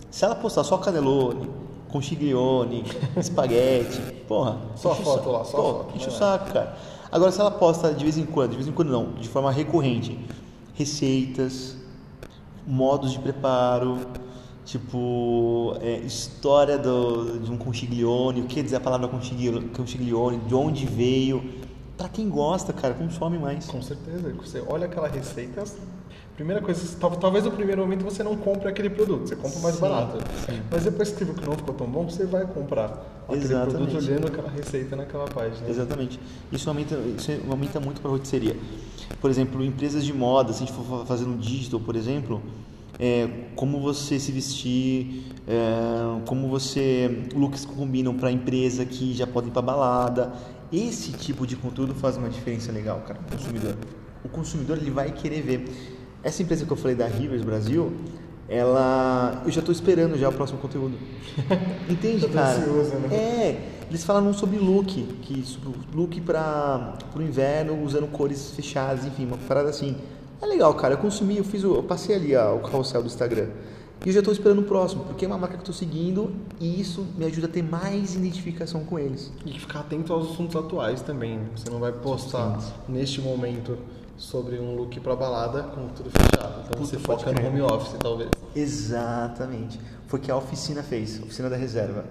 Se 0.09 0.25
ela 0.25 0.35
postar 0.35 0.63
só 0.63 0.77
canelone, 0.77 1.49
com 1.93 2.01
chiglione, 2.01 2.83
espaguete. 3.15 4.01
Porra. 4.27 4.57
Só 4.75 4.95
foto 4.95 5.29
lá, 5.29 5.45
só 5.45 5.57
Pô, 5.57 5.63
foto. 5.73 5.95
Enche 5.95 6.09
o 6.09 6.11
saco, 6.11 6.51
cara. 6.51 6.75
Agora, 7.11 7.31
se 7.31 7.39
ela 7.39 7.51
posta 7.51 7.93
de 7.93 8.03
vez 8.03 8.17
em 8.17 8.25
quando, 8.25 8.49
de 8.51 8.55
vez 8.57 8.67
em 8.67 8.71
quando 8.71 8.89
não, 8.91 9.11
de 9.13 9.29
forma 9.29 9.51
recorrente, 9.51 10.19
receitas, 10.73 11.77
modos 12.65 13.11
de 13.11 13.19
preparo, 13.19 13.99
Tipo, 14.65 15.75
é, 15.81 15.97
história 15.99 16.77
do, 16.77 17.37
de 17.37 17.51
um 17.51 17.57
conchiglione, 17.57 18.39
o 18.39 18.45
que 18.45 18.63
dizer 18.63 18.77
a 18.77 18.79
palavra 18.79 19.09
conchigli- 19.09 19.67
conchiglione, 19.75 20.37
de 20.37 20.55
onde 20.55 20.85
veio. 20.85 21.43
Pra 21.97 22.07
quem 22.07 22.29
gosta, 22.29 22.71
cara, 22.71 22.93
consome 22.93 23.37
mais. 23.37 23.65
Com 23.65 23.81
certeza. 23.81 24.33
Você 24.41 24.63
olha 24.65 24.85
aquela 24.85 25.09
receita, 25.09 25.65
primeira 26.35 26.61
coisa, 26.61 26.97
tal- 26.99 27.11
talvez 27.15 27.45
no 27.45 27.51
primeiro 27.51 27.81
momento 27.81 28.03
você 28.03 28.23
não 28.23 28.35
compre 28.35 28.67
aquele 28.67 28.89
produto, 28.89 29.27
você 29.27 29.35
compra 29.35 29.59
mais 29.59 29.75
Sim, 29.75 29.81
barato. 29.81 30.17
sim. 30.45 30.61
Mas 30.71 30.83
depois 30.83 31.09
que 31.11 31.17
você 31.19 31.25
viu 31.25 31.33
que 31.35 31.45
não 31.45 31.55
ficou 31.55 31.73
tão 31.75 31.87
bom, 31.87 32.09
você 32.09 32.25
vai 32.25 32.45
comprar 32.45 33.23
aquele 33.27 33.43
Exatamente. 33.45 33.75
produto 33.75 33.97
olhando 33.97 34.27
aquela 34.27 34.49
receita 34.49 34.95
naquela 34.95 35.25
página. 35.25 35.67
Exatamente. 35.69 36.19
Isso 36.51 36.67
aumenta, 36.69 36.95
isso 36.95 37.31
aumenta 37.49 37.79
muito 37.79 38.01
para 38.01 38.09
a 38.09 38.13
rotisseria. 38.13 38.55
Por 39.21 39.29
exemplo, 39.29 39.63
empresas 39.63 40.03
de 40.03 40.13
moda, 40.13 40.51
se 40.53 40.63
a 40.63 40.65
gente 40.65 40.75
for 40.75 41.05
fazer 41.05 41.25
no 41.25 41.37
digital, 41.37 41.79
por 41.79 41.95
exemplo, 41.95 42.41
é, 42.99 43.27
como 43.55 43.79
você 43.79 44.19
se 44.19 44.31
vestir, 44.31 45.23
é, 45.47 46.19
como 46.25 46.47
você 46.49 47.23
looks 47.35 47.65
que 47.65 47.73
combinam 47.73 48.13
para 48.15 48.31
empresa 48.31 48.85
que 48.85 49.13
já 49.13 49.27
pode 49.27 49.47
ir 49.49 49.51
para 49.51 49.61
balada. 49.61 50.33
Esse 50.71 51.11
tipo 51.11 51.45
de 51.45 51.55
conteúdo 51.55 51.93
faz 51.93 52.17
uma 52.17 52.29
diferença 52.29 52.71
legal, 52.71 53.03
cara, 53.07 53.19
o 53.27 53.31
consumidor. 53.31 53.75
O 54.25 54.29
consumidor 54.29 54.77
ele 54.79 54.89
vai 54.89 55.11
querer 55.11 55.41
ver. 55.41 55.65
Essa 56.23 56.41
empresa 56.41 56.65
que 56.65 56.71
eu 56.71 56.77
falei 56.77 56.95
da 56.95 57.05
Rivers 57.05 57.41
Brasil, 57.41 57.91
ela, 58.47 59.41
eu 59.45 59.51
já 59.51 59.59
estou 59.59 59.73
esperando 59.73 60.17
já 60.17 60.29
o 60.29 60.33
próximo 60.33 60.59
conteúdo. 60.59 60.95
Entende, 61.89 62.27
cara? 62.29 62.57
ansioso, 62.57 62.95
né? 62.95 63.15
É, 63.15 63.69
eles 63.89 64.03
falaram 64.03 64.33
sobre 64.33 64.57
look, 64.57 65.03
que 65.21 65.43
look 65.93 66.21
para 66.21 66.97
o 67.15 67.21
inverno 67.21 67.83
usando 67.83 68.07
cores 68.07 68.51
fechadas, 68.51 69.05
enfim, 69.05 69.25
uma 69.25 69.37
parada 69.37 69.69
assim. 69.69 69.95
É 70.41 70.45
legal, 70.45 70.73
cara. 70.75 70.93
Eu 70.95 70.97
consumi, 70.97 71.37
eu 71.37 71.43
fiz, 71.43 71.63
o- 71.63 71.75
eu 71.75 71.83
passei 71.83 72.15
ali 72.15 72.35
ó, 72.35 72.55
o 72.55 72.59
carrossel 72.59 73.01
do 73.01 73.07
Instagram. 73.07 73.47
E 74.05 74.09
eu 74.09 74.13
já 74.13 74.19
estou 74.19 74.33
esperando 74.33 74.59
o 74.59 74.63
próximo, 74.63 75.05
porque 75.05 75.23
é 75.23 75.27
uma 75.27 75.37
marca 75.37 75.55
que 75.55 75.61
eu 75.61 75.71
estou 75.71 75.75
seguindo 75.75 76.31
e 76.59 76.79
isso 76.81 77.05
me 77.17 77.23
ajuda 77.25 77.47
a 77.47 77.49
ter 77.49 77.63
mais 77.63 78.15
identificação 78.15 78.83
com 78.83 78.99
eles. 78.99 79.31
E 79.45 79.57
ficar 79.57 79.79
atento 79.79 80.11
aos 80.11 80.31
assuntos 80.31 80.55
atuais 80.57 81.01
também. 81.01 81.37
né? 81.37 81.45
Você 81.55 81.69
não 81.69 81.79
vai 81.79 81.93
postar 81.93 82.59
neste 82.89 83.21
momento 83.21 83.77
sobre 84.17 84.59
um 84.59 84.75
look 84.75 84.99
pra 84.99 85.15
balada 85.15 85.63
com 85.63 85.87
tudo 85.89 86.09
fechado. 86.09 86.61
Então 86.61 86.79
Puta, 86.79 86.85
você 86.85 86.97
pode 86.97 87.23
foca 87.23 87.41
no 87.41 87.47
home 87.47 87.61
office, 87.61 87.95
talvez. 87.99 88.29
Exatamente. 88.55 89.79
Foi 90.07 90.19
o 90.19 90.21
que 90.21 90.31
a 90.31 90.35
oficina 90.35 90.83
fez, 90.83 91.19
a 91.19 91.23
oficina 91.23 91.49
da 91.49 91.55
reserva. 91.55 92.05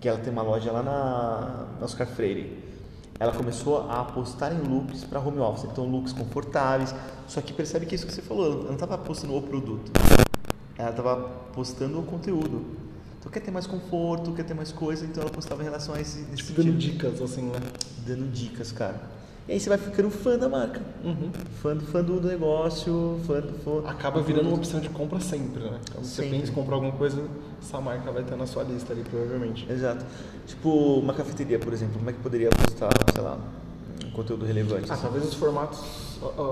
Que 0.00 0.08
ela 0.08 0.18
tem 0.18 0.32
uma 0.32 0.42
loja 0.42 0.70
lá 0.72 0.82
na, 0.82 1.66
na 1.78 1.84
Oscar 1.84 2.06
Freire. 2.06 2.64
Ela 3.20 3.32
começou 3.32 3.90
a 3.90 4.00
apostar 4.00 4.52
em 4.52 4.58
looks 4.58 5.02
para 5.04 5.18
home 5.18 5.40
office, 5.40 5.64
então 5.64 5.84
looks 5.84 6.12
confortáveis. 6.12 6.94
Só 7.26 7.40
que 7.40 7.52
percebe 7.52 7.84
que 7.84 7.94
é 7.94 7.96
isso 7.96 8.06
que 8.06 8.12
você 8.12 8.22
falou, 8.22 8.46
ela 8.46 8.64
não 8.64 8.74
estava 8.74 8.96
postando 8.96 9.36
o 9.36 9.42
produto, 9.42 9.90
ela 10.78 10.90
estava 10.90 11.16
postando 11.52 11.98
o 11.98 12.04
conteúdo. 12.04 12.64
Então 13.18 13.32
quer 13.32 13.40
ter 13.40 13.50
mais 13.50 13.66
conforto, 13.66 14.32
quer 14.32 14.44
ter 14.44 14.54
mais 14.54 14.70
coisa, 14.70 15.04
então 15.04 15.20
ela 15.20 15.32
postava 15.32 15.60
em 15.62 15.64
relação 15.64 15.96
a 15.96 16.00
esse, 16.00 16.20
nesse 16.30 16.52
Dando 16.52 16.72
sentido. 16.72 16.78
dicas, 16.78 17.20
assim, 17.20 17.42
né? 17.42 17.60
Dando 18.06 18.30
dicas, 18.30 18.70
cara. 18.70 19.00
E 19.48 19.52
aí 19.52 19.58
você 19.60 19.68
vai 19.70 19.78
ficando 19.78 20.10
fã 20.10 20.36
da 20.36 20.46
marca, 20.46 20.78
Uhum. 21.02 21.30
fã, 21.62 21.74
do- 21.74 21.86
fã 21.86 22.04
do 22.04 22.20
negócio, 22.20 23.18
fã, 23.26 23.40
fã 23.64 23.88
Acaba 23.88 24.20
virando 24.20 24.48
uma 24.48 24.56
opção 24.58 24.78
de 24.78 24.90
compra 24.90 25.18
sempre, 25.20 25.62
né? 25.62 25.78
Você 26.02 26.22
Sempre. 26.22 26.38
pensa 26.40 26.52
em 26.52 26.54
comprar 26.54 26.74
alguma 26.74 26.92
coisa, 26.92 27.22
essa 27.60 27.80
marca 27.80 28.12
vai 28.12 28.22
estar 28.22 28.36
na 28.36 28.46
sua 28.46 28.62
lista 28.62 28.92
ali, 28.92 29.02
provavelmente. 29.04 29.66
Exato. 29.70 30.04
Tipo, 30.46 30.98
uma 30.98 31.14
cafeteria, 31.14 31.58
por 31.58 31.72
exemplo, 31.72 31.94
como 31.96 32.10
é 32.10 32.12
que 32.12 32.18
poderia 32.20 32.50
postar, 32.50 32.90
sei 33.14 33.22
lá, 33.22 33.38
conteúdo 34.18 34.44
relevante? 34.44 34.90
Ah, 34.90 34.96
talvez 35.00 35.24
os 35.24 35.34
formatos, 35.34 35.80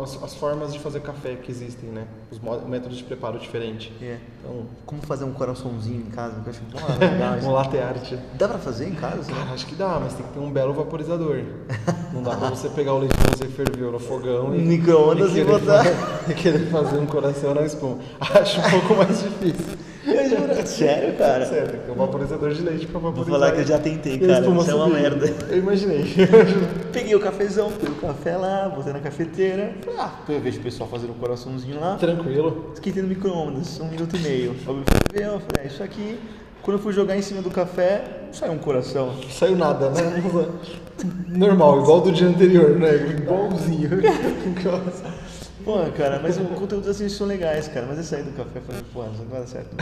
as, 0.03 0.23
as 0.23 0.35
formas 0.35 0.73
de 0.73 0.79
fazer 0.79 1.01
café 1.01 1.35
que 1.37 1.51
existem, 1.51 1.89
né? 1.91 2.07
Os 2.31 2.39
métodos 2.67 2.97
de 2.99 3.05
preparo 3.05 3.39
diferente. 3.39 3.93
É. 4.01 4.19
Então, 4.41 4.65
Como 4.85 5.03
fazer 5.03 5.25
um 5.25 5.33
coraçãozinho 5.33 6.01
em 6.01 6.11
casa, 6.11 6.41
que 6.41 6.47
eu 6.49 6.51
acho 6.53 6.63
muito 6.63 6.77
legal. 7.01 7.35
um 7.43 7.53
latte 7.53 7.79
art. 7.79 8.13
Dá 8.35 8.49
pra 8.49 8.59
fazer 8.59 8.89
em 8.89 8.95
casa? 8.95 9.33
Cara, 9.33 9.53
acho 9.53 9.67
que 9.67 9.75
dá, 9.75 9.99
mas 10.01 10.15
tem 10.15 10.25
que 10.25 10.33
ter 10.33 10.39
um 10.41 10.51
belo 10.51 10.73
vaporizador. 10.75 11.43
Não 12.13 12.23
dá 12.23 12.37
pra 12.37 12.51
você 12.51 12.69
pegar 12.69 12.95
o 12.95 12.99
leite 13.01 13.15
que 13.17 13.37
você 13.37 13.47
ferveu 13.49 13.93
no 13.93 13.99
fogão 13.99 14.55
e. 14.55 14.59
Micro-ondas 14.63 15.31
e 15.31 15.35
querer 15.35 15.45
botar. 15.47 15.85
fa- 15.85 16.31
E 16.31 16.35
querer 16.35 16.67
fazer 16.71 16.99
um 16.99 17.07
coração 17.07 17.53
na 17.55 17.63
espuma. 17.63 17.99
Acho 18.21 18.61
um 18.61 18.71
pouco 18.71 18.95
mais 18.97 19.23
difícil. 19.23 19.77
Sério, 20.77 21.15
cara? 21.17 21.47
Sério, 21.47 21.79
ter 21.81 21.91
um 21.91 21.95
vaporizador 21.95 22.51
de 22.51 22.63
leite 22.63 22.87
pra 22.87 22.99
Vou 23.01 23.11
vaporizar. 23.13 23.41
falar 23.41 23.53
que 23.53 23.61
eu 23.61 23.67
já 23.67 23.79
tentei, 23.79 24.19
cara. 24.19 24.33
Isso 24.41 24.45
é 24.71 24.75
uma 24.75 24.87
subir. 24.89 25.01
merda. 25.01 25.35
Eu 25.49 25.59
imaginei. 25.59 26.05
Peguei 26.93 27.15
o 27.15 27.21
cafezão, 27.21 27.71
peguei 27.71 27.95
o 27.95 27.99
café 28.01 28.37
lá, 28.37 28.69
botei 28.69 28.93
na 28.93 29.01
cafeteira. 29.01 29.73
Falei, 29.85 30.01
ah, 30.01 30.13
eu 30.29 30.41
vejo 30.41 30.61
o 30.61 30.63
pessoal 30.63 30.89
fazendo 30.89 31.11
um 31.11 31.19
coraçãozinho 31.19 31.79
lá. 31.81 31.97
Tranquilo. 31.97 32.71
Esquentei 32.75 33.03
no 33.03 33.09
micro-ondas, 33.09 33.79
um 33.81 33.89
minuto 33.89 34.17
e 34.17 34.19
meio. 34.21 34.47
Eu 34.47 34.55
falei, 34.55 34.83
eu 35.15 35.41
falei, 35.41 35.65
é 35.65 35.67
isso 35.67 35.83
aqui. 35.83 36.19
Quando 36.63 36.79
eu 36.79 36.83
fui 36.83 36.93
jogar 36.93 37.17
em 37.17 37.23
cima 37.23 37.41
do 37.43 37.51
café, 37.51 38.03
saiu 38.33 38.53
um 38.53 38.59
coração. 38.59 39.15
Saiu 39.31 39.57
nada, 39.57 39.89
né? 39.91 40.21
Normal, 41.29 41.83
igual 41.83 42.01
do 42.01 42.11
dia 42.11 42.27
anterior, 42.27 42.71
né? 42.71 42.93
Igualzinho. 43.11 43.91
Pô, 45.67 45.79
cara, 45.97 46.21
mas 46.23 46.39
o 46.39 46.45
conteúdo 46.45 46.89
assim 46.89 47.09
são 47.09 47.27
legais, 47.27 47.67
cara. 47.67 47.87
Mas 47.89 47.99
eu 47.99 48.05
saí 48.05 48.23
do 48.23 48.31
café 48.31 48.61
e 48.61 48.63
falei, 48.63 48.83
pô, 48.93 49.05
isso 49.05 49.23
não 49.25 49.29
vai 49.29 49.41
dar 49.41 49.49
certo. 49.49 49.75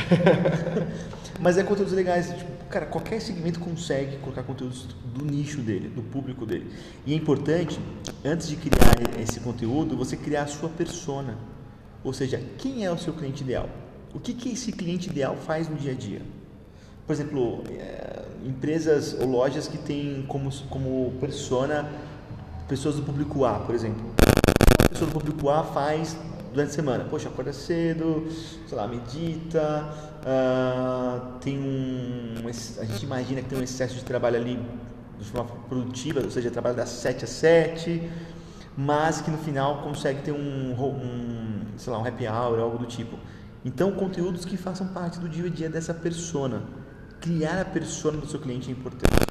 mas 1.39 1.59
é 1.59 1.63
conteúdos 1.63 1.93
legais. 1.93 2.29
Tipo, 2.29 2.65
cara, 2.71 2.87
qualquer 2.87 3.21
segmento 3.21 3.61
consegue 3.61 4.17
colocar 4.17 4.45
conteúdos 4.45 4.89
do 5.15 5.27
nicho 5.27 5.61
dele, 5.61 5.91
do 5.91 6.01
público 6.01 6.47
dele. 6.47 6.73
E 7.05 7.13
é 7.13 7.17
importante, 7.17 7.79
antes 8.25 8.49
de 8.49 8.57
criar 8.57 8.95
esse 9.21 9.41
conteúdo, 9.41 9.95
você 9.95 10.17
criar 10.17 10.45
a 10.45 10.47
sua 10.47 10.71
persona. 10.71 11.37
Ou 12.03 12.15
seja, 12.15 12.43
quem 12.57 12.87
é 12.87 12.91
o 12.91 12.97
seu 12.97 13.13
cliente 13.13 13.43
ideal? 13.43 13.69
O 14.15 14.19
que, 14.19 14.33
que 14.33 14.55
esse 14.55 14.73
cliente 14.73 15.11
ideal 15.11 15.37
faz 15.37 15.69
no 15.69 15.77
dia 15.77 15.93
a 15.93 15.95
dia? 15.95 16.23
Por 17.07 17.13
exemplo, 17.13 17.63
é, 17.69 18.25
empresas 18.43 19.15
ou 19.21 19.27
lojas 19.27 19.69
que 19.69 19.77
têm 19.77 20.25
como, 20.29 20.51
como 20.71 21.13
persona 21.21 21.93
pessoas 22.67 22.97
do 22.97 23.03
público 23.03 23.45
A, 23.45 23.59
por 23.59 23.75
exemplo. 23.75 24.14
A 24.85 24.89
pessoa 24.89 25.11
do 25.11 25.13
público 25.13 25.49
A 25.49 25.65
faz 25.65 26.17
durante 26.53 26.71
a 26.71 26.73
semana. 26.73 27.05
Poxa, 27.05 27.29
acorda 27.29 27.53
cedo, 27.53 28.29
sei 28.67 28.79
lá, 28.79 28.87
medita, 28.87 29.91
ah, 30.25 31.39
tem 31.41 31.59
um. 31.59 32.35
A 32.47 32.85
gente 32.85 33.05
imagina 33.05 33.43
que 33.43 33.49
tem 33.49 33.59
um 33.59 33.63
excesso 33.63 33.95
de 33.95 34.05
trabalho 34.05 34.37
ali 34.37 34.59
de 35.19 35.25
forma 35.25 35.51
produtiva, 35.69 36.21
ou 36.21 36.31
seja, 36.31 36.51
trabalha 36.51 36.75
das 36.75 36.89
7 36.91 37.25
às 37.25 37.31
7, 37.31 38.11
mas 38.77 39.21
que 39.21 39.31
no 39.31 39.39
final 39.39 39.83
consegue 39.83 40.23
ter 40.23 40.33
um, 40.33 40.73
um 40.73 41.63
sei 41.77 41.93
lá, 41.93 41.99
um 41.99 42.07
happy 42.07 42.27
hour, 42.27 42.59
algo 42.61 42.79
do 42.79 42.87
tipo. 42.87 43.19
Então, 43.65 43.93
conteúdos 43.93 44.45
que 44.45 44.57
façam 44.57 44.89
parte 44.89 45.19
do 45.19 45.29
dia 45.29 45.47
a 45.47 45.49
dia 45.49 45.71
dessa 45.71 45.95
persona. 45.95 46.63
Criar 47.21 47.61
a 47.61 47.65
persona 47.65 48.19
do 48.19 48.27
seu 48.27 48.39
cliente 48.39 48.69
é 48.69 48.73
importante. 48.73 49.24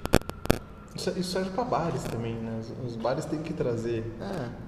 Isso, 0.96 1.10
isso 1.18 1.32
serve 1.32 1.50
pra 1.52 1.64
bares 1.64 2.04
também, 2.04 2.36
né? 2.36 2.60
Os, 2.86 2.96
bares 2.96 3.26
têm 3.26 3.42
que 3.42 3.52
trazer 3.54 4.04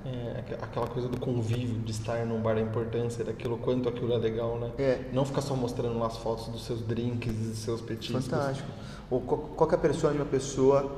é, 0.06 0.40
aqu- 0.40 0.64
aquela 0.64 0.88
coisa 0.88 1.08
do 1.08 1.20
convívio, 1.20 1.80
de 1.80 1.92
estar 1.92 2.26
num 2.26 2.42
bar, 2.42 2.58
a 2.58 2.62
importância 2.62 3.24
daquilo, 3.24 3.58
quanto 3.60 3.88
aquilo 3.90 4.12
é 4.14 4.18
legal, 4.18 4.58
né? 4.60 4.72
É. 4.78 5.00
Não 5.14 5.24
ficar 5.24 5.42
só 5.42 5.56
mostrando 5.56 5.98
lá 6.00 6.08
as 6.08 6.18
fotos 6.18 6.48
dos 6.48 6.66
seus 6.66 6.82
drinks 6.82 7.32
e 7.32 7.48
dos 7.50 7.58
seus 7.60 7.80
petiscos. 7.82 8.26
Fantástico. 8.26 8.68
Ou 9.10 9.22
qual, 9.22 9.68
que 9.68 9.76
é 9.76 9.78
a 9.78 9.82
persona 9.82 10.14
de 10.14 10.20
uma 10.20 10.26
pessoa 10.26 10.92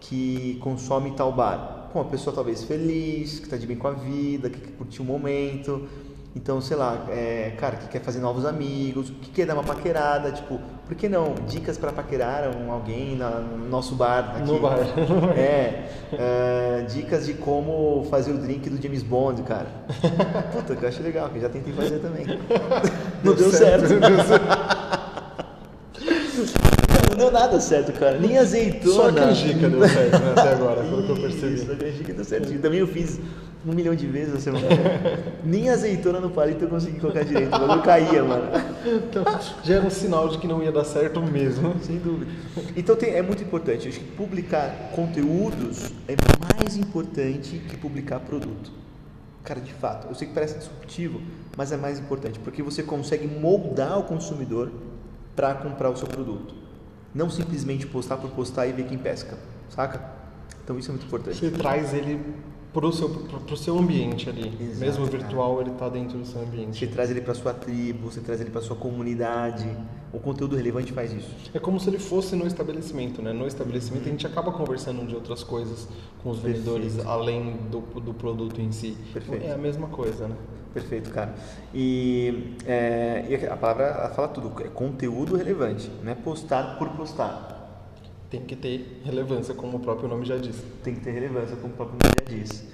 que 0.00 0.58
consome 0.62 1.12
tal 1.12 1.32
bar? 1.32 1.88
Pô, 1.92 2.00
uma 2.00 2.10
pessoa 2.10 2.34
talvez 2.34 2.62
feliz, 2.64 3.38
que 3.38 3.44
está 3.46 3.56
de 3.56 3.66
bem 3.66 3.76
com 3.78 3.88
a 3.88 3.92
vida, 3.92 4.50
que 4.50 4.60
quer 4.60 4.72
curtir 4.72 5.00
o 5.00 5.04
momento. 5.04 5.88
Então, 6.36 6.60
sei 6.60 6.76
lá, 6.76 7.06
é, 7.10 7.52
cara, 7.58 7.76
que 7.76 7.86
quer 7.86 8.00
fazer 8.00 8.18
novos 8.18 8.44
amigos, 8.44 9.08
que 9.22 9.30
quer 9.30 9.46
dar 9.46 9.54
uma 9.54 9.62
paquerada, 9.62 10.32
tipo, 10.32 10.58
por 10.84 10.96
que 10.96 11.08
não? 11.08 11.32
Dicas 11.48 11.78
para 11.78 11.92
paquerar 11.92 12.50
um, 12.56 12.72
alguém 12.72 13.14
na- 13.16 13.38
no 13.38 13.68
nosso 13.68 13.94
bar 13.94 14.34
aqui. 14.36 14.50
No 14.50 14.58
bar. 14.58 14.78
É, 15.38 15.84
é, 16.12 16.82
dicas 16.88 17.26
de 17.26 17.34
como 17.34 18.04
fazer 18.10 18.32
o 18.32 18.38
drink 18.38 18.68
do 18.68 18.82
James 18.82 19.04
Bond, 19.04 19.42
cara. 19.42 19.66
Puta, 20.52 20.74
que 20.74 20.84
eu 20.84 20.88
acho 20.88 21.02
legal, 21.04 21.28
que 21.30 21.36
eu 21.38 21.42
já 21.42 21.48
tentei 21.48 21.72
fazer 21.72 22.00
também. 22.00 22.26
Não 23.22 23.32
deu 23.34 23.50
certo. 23.52 23.88
Deu 23.88 24.00
certo. 24.24 24.74
Não 27.10 27.16
deu 27.16 27.30
nada 27.30 27.60
certo, 27.60 27.92
cara. 27.92 28.18
Nem 28.18 28.38
azeitona. 28.38 28.92
Só 28.94 29.08
a 29.08 29.12
canjica 29.12 29.68
deu 29.68 29.88
certo, 29.88 30.18
né? 30.18 30.32
Até 30.32 30.48
agora, 30.52 30.82
pelo 30.82 31.02
que 31.04 31.10
eu 31.10 31.16
percebi. 31.16 31.54
Isso, 31.54 31.70
a 31.72 31.76
canjica 31.76 32.12
deu 32.12 32.24
certinho. 32.24 32.60
Também 32.60 32.80
eu 32.80 32.88
fiz 32.88 33.20
um 33.66 33.72
milhão 33.72 33.94
de 33.94 34.06
vezes 34.06 34.34
essa 34.34 34.42
semana. 34.42 34.66
Nem 35.44 35.70
azeitona 35.70 36.20
no 36.20 36.30
palito 36.30 36.64
eu 36.64 36.68
consegui 36.68 37.00
colocar 37.00 37.24
direito. 37.24 37.48
O 37.54 37.58
bagulho 37.58 37.82
caía, 37.82 38.22
mano. 38.22 38.44
Então, 38.84 39.24
já 39.62 39.76
era 39.76 39.86
um 39.86 39.90
sinal 39.90 40.28
de 40.28 40.38
que 40.38 40.46
não 40.46 40.62
ia 40.62 40.70
dar 40.70 40.84
certo 40.84 41.20
mesmo. 41.22 41.74
Sem 41.80 41.98
dúvida. 41.98 42.30
Então 42.76 42.94
tem- 42.96 43.14
é 43.14 43.22
muito 43.22 43.42
importante. 43.42 43.88
Acho 43.88 44.00
que 44.00 44.04
publicar 44.12 44.90
conteúdos 44.94 45.92
é 46.08 46.14
mais 46.60 46.76
importante 46.76 47.58
que 47.68 47.76
publicar 47.76 48.20
produto. 48.20 48.70
Cara, 49.42 49.60
de 49.60 49.72
fato, 49.72 50.06
eu 50.08 50.14
sei 50.14 50.28
que 50.28 50.34
parece 50.34 50.58
disruptivo, 50.58 51.20
mas 51.56 51.70
é 51.72 51.76
mais 51.76 51.98
importante 51.98 52.38
porque 52.38 52.62
você 52.62 52.82
consegue 52.82 53.26
moldar 53.26 53.98
o 53.98 54.04
consumidor 54.04 54.70
para 55.36 55.54
comprar 55.54 55.90
o 55.90 55.96
seu 55.96 56.06
produto. 56.08 56.54
Não 57.14 57.28
simplesmente 57.30 57.86
postar 57.86 58.16
por 58.16 58.30
postar 58.30 58.66
e 58.66 58.72
ver 58.72 58.84
quem 58.86 58.98
pesca, 58.98 59.38
saca? 59.68 60.00
Então 60.64 60.78
isso 60.78 60.90
é 60.90 60.92
muito 60.94 61.06
importante. 61.06 61.36
Você 61.38 61.50
traz 61.50 61.92
ele 61.92 62.20
pro 62.74 62.92
seu, 62.92 63.08
pro, 63.08 63.40
pro 63.40 63.56
seu 63.56 63.78
ambiente 63.78 64.28
ali. 64.28 64.52
Exato, 64.60 64.80
Mesmo 64.80 65.06
cara. 65.06 65.18
virtual, 65.18 65.60
ele 65.60 65.70
tá 65.70 65.88
dentro 65.88 66.18
do 66.18 66.26
seu 66.26 66.40
Você 66.40 66.46
ambiente. 66.46 66.86
traz 66.88 67.10
ele 67.10 67.20
para 67.20 67.32
sua 67.32 67.54
tribo, 67.54 68.10
você 68.10 68.20
traz 68.20 68.40
ele 68.40 68.50
para 68.50 68.60
sua 68.60 68.74
comunidade. 68.76 69.64
O 70.12 70.18
conteúdo 70.18 70.56
relevante 70.56 70.92
faz 70.92 71.12
isso. 71.12 71.30
É 71.54 71.58
como 71.58 71.78
se 71.80 71.88
ele 71.88 71.98
fosse 71.98 72.36
no 72.36 72.46
estabelecimento, 72.46 73.22
né? 73.22 73.32
No 73.32 73.46
estabelecimento 73.46 74.06
a 74.06 74.10
gente 74.10 74.26
acaba 74.26 74.52
conversando 74.52 75.06
de 75.06 75.14
outras 75.14 75.42
coisas 75.44 75.88
com 76.22 76.30
os 76.30 76.38
Perfeito. 76.40 76.64
vendedores, 76.70 77.06
além 77.06 77.56
do, 77.70 77.80
do 78.00 78.12
produto 78.12 78.60
em 78.60 78.70
si. 78.72 78.96
Perfeito. 79.12 79.44
É 79.44 79.52
a 79.52 79.58
mesma 79.58 79.86
coisa, 79.88 80.28
né? 80.28 80.36
Perfeito, 80.72 81.10
cara. 81.10 81.32
E, 81.72 82.56
é, 82.66 83.24
e 83.28 83.46
a 83.46 83.56
palavra 83.56 84.10
fala 84.14 84.26
tudo, 84.26 84.52
é 84.64 84.68
conteúdo 84.68 85.36
relevante, 85.36 85.88
não 86.02 86.10
é 86.10 86.16
postar 86.16 86.76
por 86.78 86.88
postar. 86.90 87.53
Tem 88.34 88.42
que 88.42 88.56
ter 88.56 89.00
relevância, 89.04 89.54
como 89.54 89.76
o 89.76 89.80
próprio 89.80 90.08
nome 90.08 90.26
já 90.26 90.36
diz. 90.36 90.56
Tem 90.82 90.92
que 90.92 91.00
ter 91.00 91.12
relevância, 91.12 91.54
como 91.54 91.72
o 91.72 91.76
próprio 91.76 91.96
nome 92.02 92.14
já 92.18 92.36
diz. 92.36 92.64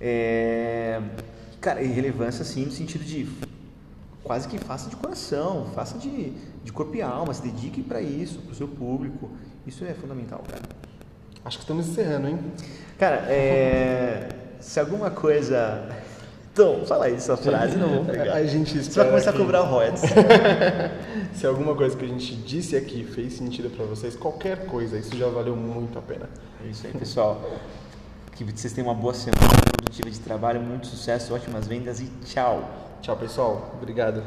É, 0.00 1.02
cara, 1.60 1.82
e 1.82 1.88
relevância 1.88 2.42
assim 2.42 2.64
no 2.64 2.70
sentido 2.70 3.04
de 3.04 3.28
quase 4.22 4.46
que 4.46 4.56
faça 4.56 4.88
de 4.88 4.94
coração, 4.94 5.66
faça 5.74 5.98
de, 5.98 6.30
de 6.62 6.72
corpo 6.72 6.94
e 6.94 7.02
alma, 7.02 7.34
se 7.34 7.42
dedique 7.42 7.82
para 7.82 8.00
isso, 8.00 8.38
para 8.38 8.52
o 8.52 8.54
seu 8.54 8.68
público. 8.68 9.28
Isso 9.66 9.84
é 9.84 9.92
fundamental, 9.94 10.44
cara. 10.48 10.62
Acho 11.44 11.58
que 11.58 11.64
estamos 11.64 11.88
encerrando, 11.88 12.28
hein? 12.28 12.38
Cara, 12.96 13.16
é, 13.28 14.28
se 14.60 14.78
alguma 14.78 15.10
coisa. 15.10 15.88
Então, 16.60 16.84
fala 16.86 17.06
aí 17.06 17.14
essa 17.14 17.36
frase, 17.36 17.76
não 17.76 17.88
vou 17.88 18.04
pegar. 18.04 18.34
A 18.34 18.44
gente 18.44 18.70
Você 18.70 18.74
vai 18.78 18.82
espera 18.82 19.08
começar 19.08 19.32
que- 19.32 19.38
a 19.38 19.40
cobrar 19.40 19.60
royalties. 19.62 20.02
Se 21.34 21.46
alguma 21.46 21.74
coisa 21.74 21.96
que 21.96 22.04
a 22.04 22.08
gente 22.08 22.34
disse 22.36 22.76
aqui 22.76 23.04
fez 23.04 23.34
sentido 23.34 23.70
pra 23.70 23.84
vocês, 23.86 24.14
qualquer 24.16 24.66
coisa, 24.66 24.98
isso 24.98 25.16
já 25.16 25.26
valeu 25.28 25.56
muito 25.56 25.98
a 25.98 26.02
pena. 26.02 26.28
É 26.64 26.68
isso 26.68 26.86
aí, 26.86 26.92
pessoal. 26.92 27.40
Que 28.36 28.44
vocês 28.44 28.72
tenham 28.72 28.88
uma 28.88 28.94
boa 28.94 29.14
semana 29.14 29.38
produtiva 29.76 30.10
de 30.10 30.18
trabalho, 30.20 30.60
muito 30.60 30.86
sucesso, 30.86 31.34
ótimas 31.34 31.66
vendas 31.66 32.00
e 32.00 32.06
tchau. 32.24 32.68
Tchau, 33.02 33.16
pessoal. 33.16 33.74
Obrigado. 33.80 34.22